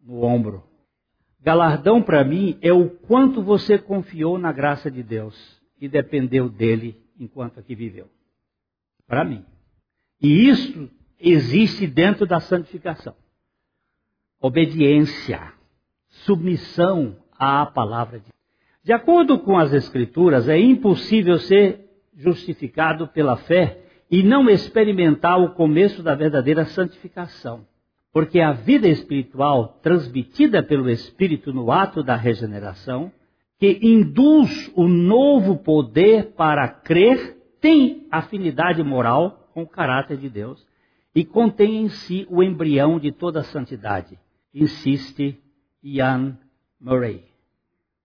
[0.00, 0.71] no ombro.
[1.42, 6.96] Galardão para mim é o quanto você confiou na graça de Deus e dependeu dele
[7.18, 8.08] enquanto aqui viveu.
[9.08, 9.44] Para mim.
[10.20, 10.88] E isso
[11.18, 13.16] existe dentro da santificação.
[14.40, 15.52] Obediência,
[16.08, 18.32] submissão à palavra de Deus.
[18.84, 23.80] De acordo com as Escrituras, é impossível ser justificado pela fé
[24.10, 27.66] e não experimentar o começo da verdadeira santificação.
[28.12, 33.10] Porque a vida espiritual transmitida pelo Espírito no ato da regeneração,
[33.58, 40.66] que induz o novo poder para crer, tem afinidade moral com o caráter de Deus
[41.14, 44.18] e contém em si o embrião de toda a santidade,
[44.52, 45.38] insiste
[45.82, 46.38] Ian
[46.80, 47.24] Murray,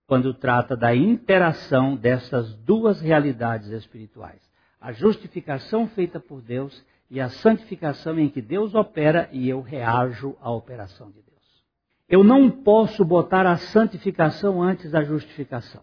[0.06, 4.40] quando trata da interação dessas duas realidades espirituais:
[4.80, 10.36] a justificação feita por Deus e a santificação em que Deus opera e eu reajo
[10.40, 11.28] à operação de Deus.
[12.08, 15.82] Eu não posso botar a santificação antes da justificação,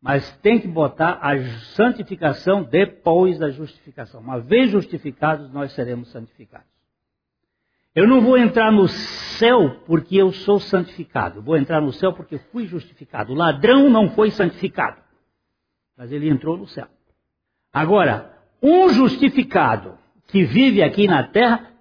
[0.00, 1.38] mas tem que botar a
[1.74, 4.20] santificação depois da justificação.
[4.20, 6.76] Uma vez justificados, nós seremos santificados.
[7.94, 11.40] Eu não vou entrar no céu porque eu sou santificado.
[11.42, 13.32] vou entrar no céu porque fui justificado.
[13.32, 15.00] O ladrão não foi santificado,
[15.96, 16.88] mas ele entrou no céu.
[17.72, 21.72] Agora, um justificado que vive aqui na terra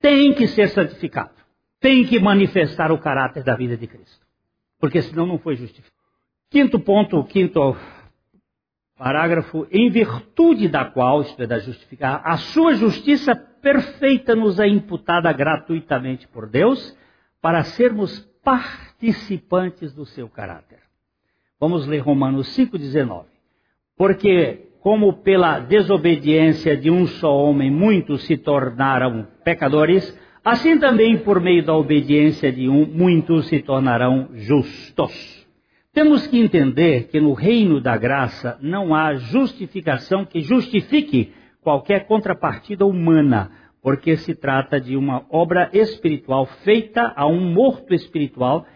[0.00, 1.34] tem que ser santificado.
[1.80, 4.24] Tem que manifestar o caráter da vida de Cristo.
[4.78, 5.92] Porque senão não foi justificado.
[6.50, 7.76] Quinto ponto, quinto
[8.96, 14.66] parágrafo, em virtude da qual, isto é, da justificar, a sua justiça perfeita nos é
[14.66, 16.96] imputada gratuitamente por Deus
[17.40, 20.78] para sermos participantes do seu caráter.
[21.58, 23.24] Vamos ler Romanos 5,19.
[23.96, 31.40] Porque como pela desobediência de um só homem muitos se tornaram pecadores, Assim também, por
[31.40, 35.46] meio da obediência de um, muitos se tornarão justos.
[35.92, 42.84] Temos que entender que no reino da graça não há justificação que justifique qualquer contrapartida
[42.84, 48.66] humana, porque se trata de uma obra espiritual feita a um morto espiritual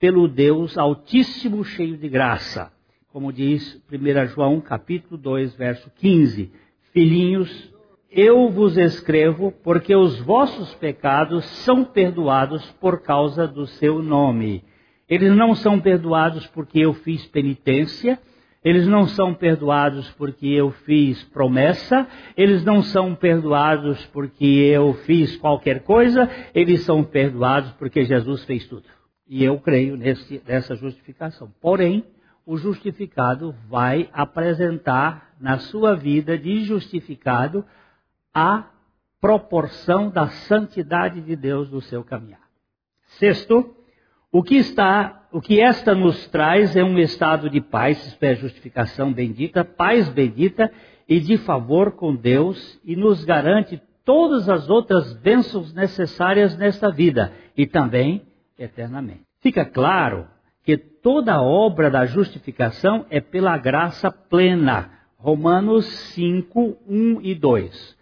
[0.00, 2.71] pelo Deus Altíssimo cheio de graça.
[3.12, 6.50] Como diz 1 João capítulo 2, verso 15.
[6.94, 7.70] Filhinhos,
[8.10, 14.64] eu vos escrevo porque os vossos pecados são perdoados por causa do seu nome.
[15.06, 18.18] Eles não são perdoados porque eu fiz penitência,
[18.64, 25.36] eles não são perdoados porque eu fiz promessa, eles não são perdoados porque eu fiz
[25.36, 28.84] qualquer coisa, eles são perdoados porque Jesus fez tudo.
[29.28, 31.52] E eu creio nesse, nessa justificação.
[31.60, 32.02] Porém,
[32.44, 37.64] o justificado vai apresentar na sua vida de justificado
[38.34, 38.66] a
[39.20, 42.42] proporção da santidade de Deus no seu caminhar.
[43.18, 43.74] Sexto,
[44.30, 48.34] o que está, o que esta nos traz é um estado de paz, isto é,
[48.34, 50.72] justificação bendita, paz bendita
[51.08, 57.32] e de favor com Deus e nos garante todas as outras bênçãos necessárias nesta vida
[57.56, 58.22] e também
[58.58, 59.22] eternamente.
[59.40, 60.26] Fica claro
[60.64, 64.90] que toda obra da justificação é pela graça plena.
[65.16, 67.96] Romanos 5, 1 e 2.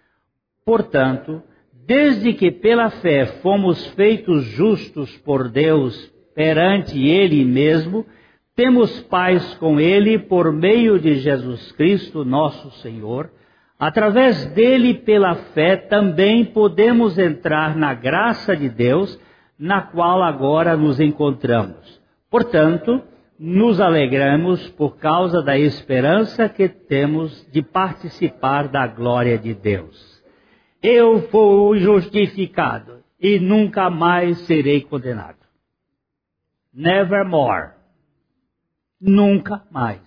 [0.64, 1.42] Portanto,
[1.86, 8.06] desde que pela fé fomos feitos justos por Deus perante Ele mesmo,
[8.54, 13.30] temos paz com Ele por meio de Jesus Cristo, nosso Senhor.
[13.78, 19.18] Através dele, pela fé, também podemos entrar na graça de Deus,
[19.58, 21.99] na qual agora nos encontramos.
[22.30, 23.02] Portanto,
[23.36, 30.22] nos alegramos por causa da esperança que temos de participar da glória de Deus.
[30.80, 35.38] Eu fui justificado e nunca mais serei condenado.
[36.72, 37.72] Nevermore.
[39.00, 40.00] Nunca mais.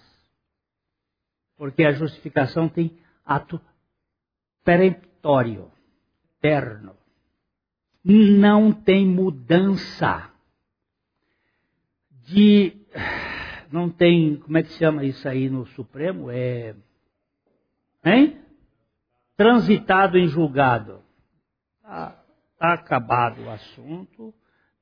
[1.57, 3.59] Porque a justificação tem ato
[4.63, 5.69] peremptório,
[6.37, 6.95] eterno.
[8.03, 10.32] Não tem mudança
[12.33, 12.73] de.
[13.71, 14.35] Não tem.
[14.37, 16.29] Como é que chama isso aí no Supremo?
[16.29, 16.75] É.
[18.05, 18.37] Hein?
[19.35, 21.01] Transitado em julgado.
[21.81, 22.23] Está
[22.59, 24.33] tá acabado o assunto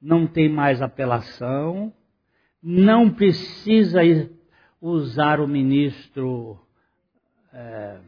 [0.02, 1.94] não tem mais apelação,
[2.62, 4.02] não precisa
[4.82, 6.60] usar o ministro
[7.54, 8.00] é,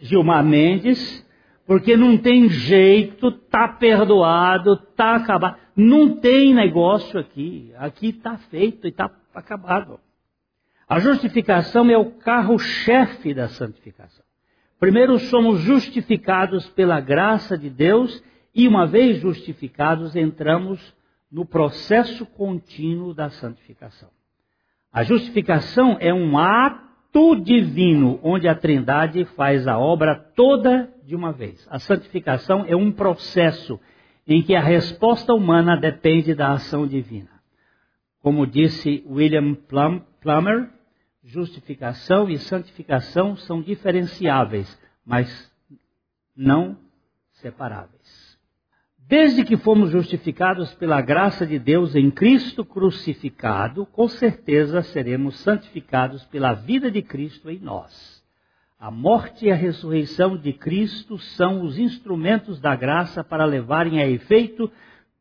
[0.00, 1.26] Gilmar Mendes,
[1.66, 5.58] porque não tem jeito, está perdoado, está acabado.
[5.74, 7.72] Não tem negócio aqui.
[7.76, 9.98] Aqui está feito e está acabado.
[10.88, 14.24] A justificação é o carro-chefe da santificação.
[14.78, 18.22] Primeiro, somos justificados pela graça de Deus
[18.54, 20.94] e uma vez justificados, entramos
[21.30, 24.10] no processo contínuo da santificação.
[24.92, 26.89] A justificação é um ato
[27.44, 31.66] divino, onde a Trindade faz a obra toda de uma vez.
[31.70, 33.80] A santificação é um processo
[34.26, 37.30] em que a resposta humana depende da ação divina.
[38.22, 39.54] Como disse William
[40.20, 40.70] Plummer,
[41.24, 45.50] justificação e santificação são diferenciáveis, mas
[46.36, 46.76] não
[47.32, 48.19] separáveis.
[49.10, 56.24] Desde que fomos justificados pela graça de Deus em Cristo crucificado, com certeza seremos santificados
[56.26, 58.22] pela vida de Cristo em nós.
[58.78, 64.08] A morte e a ressurreição de Cristo são os instrumentos da graça para levarem a
[64.08, 64.70] efeito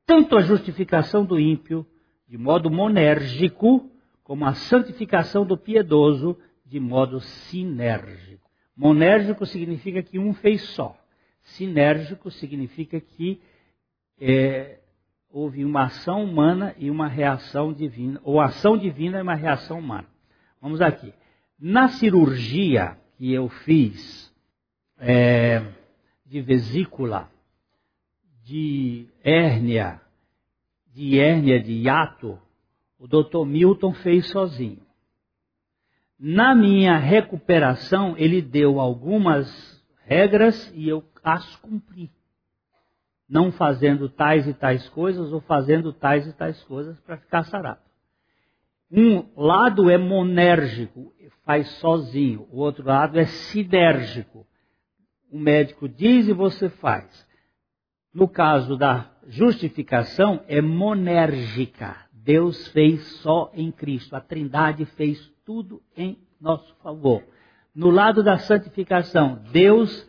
[0.05, 1.83] tanto a justificação do ímpio,
[2.27, 3.89] de modo monérgico,
[4.23, 8.47] como a santificação do piedoso, de modo sinérgico.
[8.77, 10.95] Monérgico significa que um fez só.
[11.41, 13.41] Sinérgico significa que
[14.19, 14.79] é,
[15.29, 20.07] houve uma ação humana e uma reação divina, ou ação divina e uma reação humana.
[20.61, 21.13] Vamos aqui.
[21.59, 24.33] Na cirurgia que eu fiz
[24.97, 25.61] é,
[26.25, 27.29] de vesícula,
[28.43, 30.01] de hérnia,
[30.93, 32.39] de hérnia de hiato,
[32.97, 33.45] o Dr.
[33.45, 34.81] Milton fez sozinho.
[36.19, 39.47] Na minha recuperação, ele deu algumas
[40.05, 42.11] regras e eu as cumpri
[43.29, 47.81] não fazendo tais e tais coisas ou fazendo tais e tais coisas para ficar sarado.
[48.91, 51.13] Um lado é monérgico,
[51.45, 54.47] faz sozinho, o outro lado é sinérgico.
[55.31, 57.27] O médico diz e você faz.
[58.11, 61.95] No caso da justificação, é monérgica.
[62.11, 64.15] Deus fez só em Cristo.
[64.15, 67.23] A Trindade fez tudo em nosso favor.
[67.75, 70.08] No lado da santificação, Deus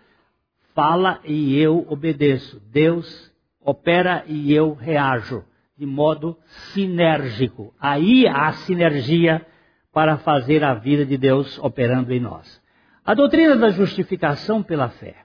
[0.74, 2.60] fala e eu obedeço.
[2.70, 5.44] Deus opera e eu reajo
[5.76, 6.36] de modo
[6.72, 7.74] sinérgico.
[7.80, 9.46] Aí há sinergia
[9.92, 12.60] para fazer a vida de Deus operando em nós.
[13.04, 15.16] A doutrina da justificação pela fé,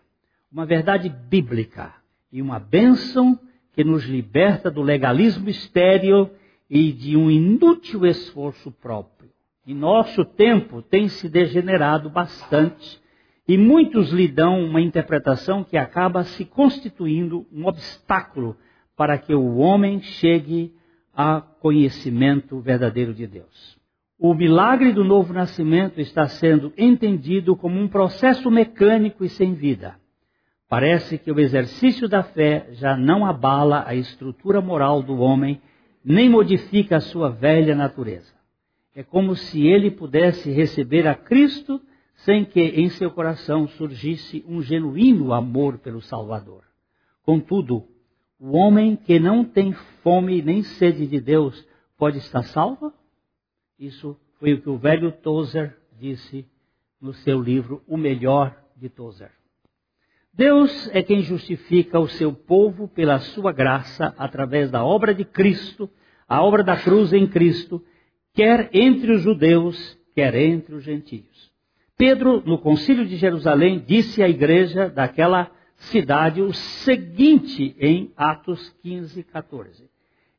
[0.51, 1.93] uma verdade bíblica
[2.31, 3.37] e uma bênção
[3.73, 6.31] que nos liberta do legalismo estéril
[6.69, 9.29] e de um inútil esforço próprio.
[9.67, 13.01] Em nosso tempo tem se degenerado bastante
[13.47, 18.57] e muitos lhe dão uma interpretação que acaba se constituindo um obstáculo
[18.95, 20.73] para que o homem chegue
[21.13, 23.77] a conhecimento verdadeiro de Deus.
[24.17, 29.95] O milagre do novo nascimento está sendo entendido como um processo mecânico e sem vida.
[30.67, 35.61] Parece que o exercício da fé já não abala a estrutura moral do homem,
[36.03, 38.33] nem modifica a sua velha natureza.
[38.95, 41.81] É como se ele pudesse receber a Cristo
[42.17, 46.63] sem que em seu coração surgisse um genuíno amor pelo Salvador.
[47.23, 47.87] Contudo,
[48.39, 51.65] o homem que não tem fome nem sede de Deus
[51.97, 52.93] pode estar salvo?
[53.79, 56.45] Isso foi o que o velho Tozer disse
[57.01, 59.31] no seu livro O Melhor de Tozer.
[60.33, 65.89] Deus é quem justifica o seu povo pela sua graça através da obra de Cristo,
[66.27, 67.81] a obra da cruz em Cristo,
[68.33, 71.54] quer entre os judeus, quer entre os gentios.
[71.97, 79.23] Pedro, no concílio de Jerusalém, disse à igreja daquela cidade o seguinte em Atos 15,
[79.23, 79.89] 14.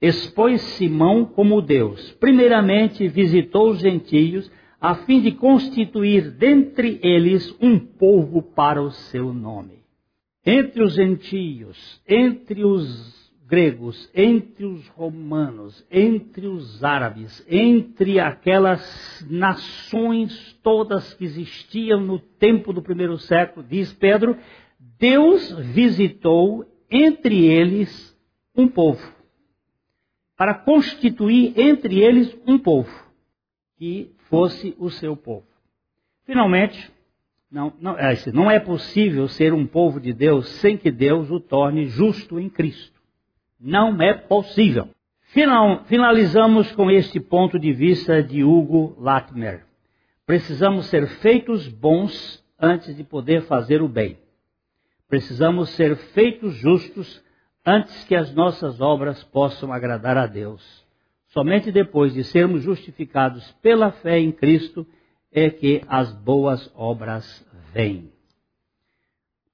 [0.00, 2.12] Expôs Simão como Deus.
[2.20, 9.32] Primeiramente visitou os gentios, a fim de constituir dentre eles um povo para o seu
[9.32, 9.78] nome.
[10.44, 13.15] Entre os gentios, entre os
[13.46, 22.72] gregos, entre os romanos, entre os árabes, entre aquelas nações todas que existiam no tempo
[22.72, 24.36] do primeiro século, diz Pedro,
[24.98, 28.16] Deus visitou entre eles
[28.54, 29.14] um povo,
[30.36, 32.90] para constituir entre eles um povo,
[33.78, 35.46] que fosse o seu povo.
[36.24, 36.90] Finalmente,
[37.50, 41.38] não, não, é, não é possível ser um povo de Deus sem que Deus o
[41.38, 42.95] torne justo em Cristo.
[43.58, 44.88] Não é possível.
[45.32, 49.64] Final, finalizamos com este ponto de vista de Hugo Latimer.
[50.24, 54.18] Precisamos ser feitos bons antes de poder fazer o bem.
[55.08, 57.22] Precisamos ser feitos justos
[57.64, 60.84] antes que as nossas obras possam agradar a Deus.
[61.28, 64.86] Somente depois de sermos justificados pela fé em Cristo
[65.30, 68.15] é que as boas obras vêm.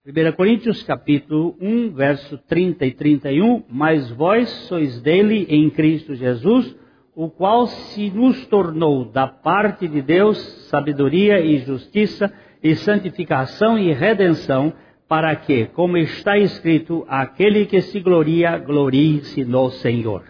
[0.04, 6.76] 1 Coríntios capítulo 1, verso 30 e 31, mas vós sois dele em Cristo Jesus,
[7.14, 10.36] o qual se nos tornou da parte de Deus
[10.70, 14.72] sabedoria e justiça e santificação e redenção,
[15.06, 20.24] para que, como está escrito, aquele que se gloria, glorie-se no Senhor.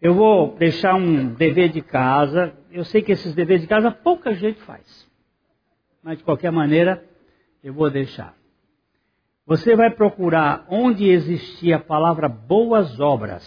[0.00, 2.54] Eu vou deixar um dever de casa.
[2.70, 5.10] Eu sei que esses deveres de casa pouca gente faz.
[6.00, 7.09] Mas de qualquer maneira,
[7.62, 8.34] eu vou deixar.
[9.46, 13.44] Você vai procurar onde existia a palavra boas obras.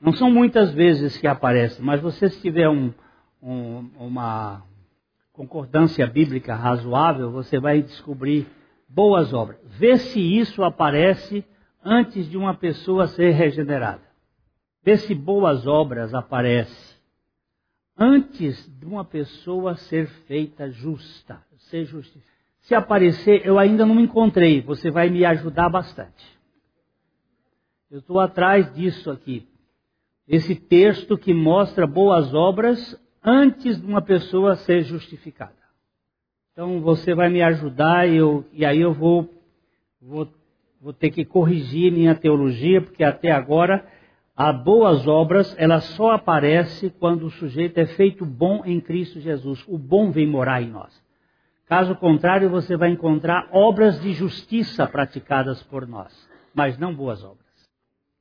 [0.00, 2.92] Não são muitas vezes que aparece, mas você se tiver um,
[3.42, 4.62] um, uma
[5.32, 8.46] concordância bíblica razoável, você vai descobrir
[8.88, 9.58] boas obras.
[9.78, 11.44] Vê se isso aparece
[11.84, 14.02] antes de uma pessoa ser regenerada.
[14.82, 16.96] Vê se boas obras aparece
[17.98, 22.37] antes de uma pessoa ser feita justa, ser justificada.
[22.68, 24.60] Se aparecer, eu ainda não me encontrei.
[24.60, 26.38] Você vai me ajudar bastante.
[27.90, 29.48] Eu estou atrás disso aqui.
[30.28, 32.78] Esse texto que mostra boas obras
[33.24, 35.56] antes de uma pessoa ser justificada.
[36.52, 39.32] Então você vai me ajudar e, eu, e aí eu vou,
[39.98, 40.28] vou,
[40.78, 43.82] vou ter que corrigir minha teologia, porque até agora
[44.36, 49.64] as boas obras ela só aparece quando o sujeito é feito bom em Cristo Jesus.
[49.66, 51.07] O bom vem morar em nós.
[51.68, 57.46] Caso contrário, você vai encontrar obras de justiça praticadas por nós, mas não boas obras.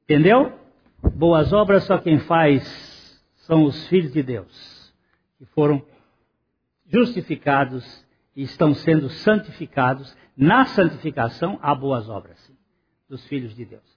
[0.03, 0.59] Entendeu?
[1.15, 4.93] Boas obras só quem faz são os filhos de Deus,
[5.37, 5.81] que foram
[6.87, 10.15] justificados e estão sendo santificados.
[10.35, 12.55] Na santificação há boas obras, sim,
[13.09, 13.96] dos filhos de Deus.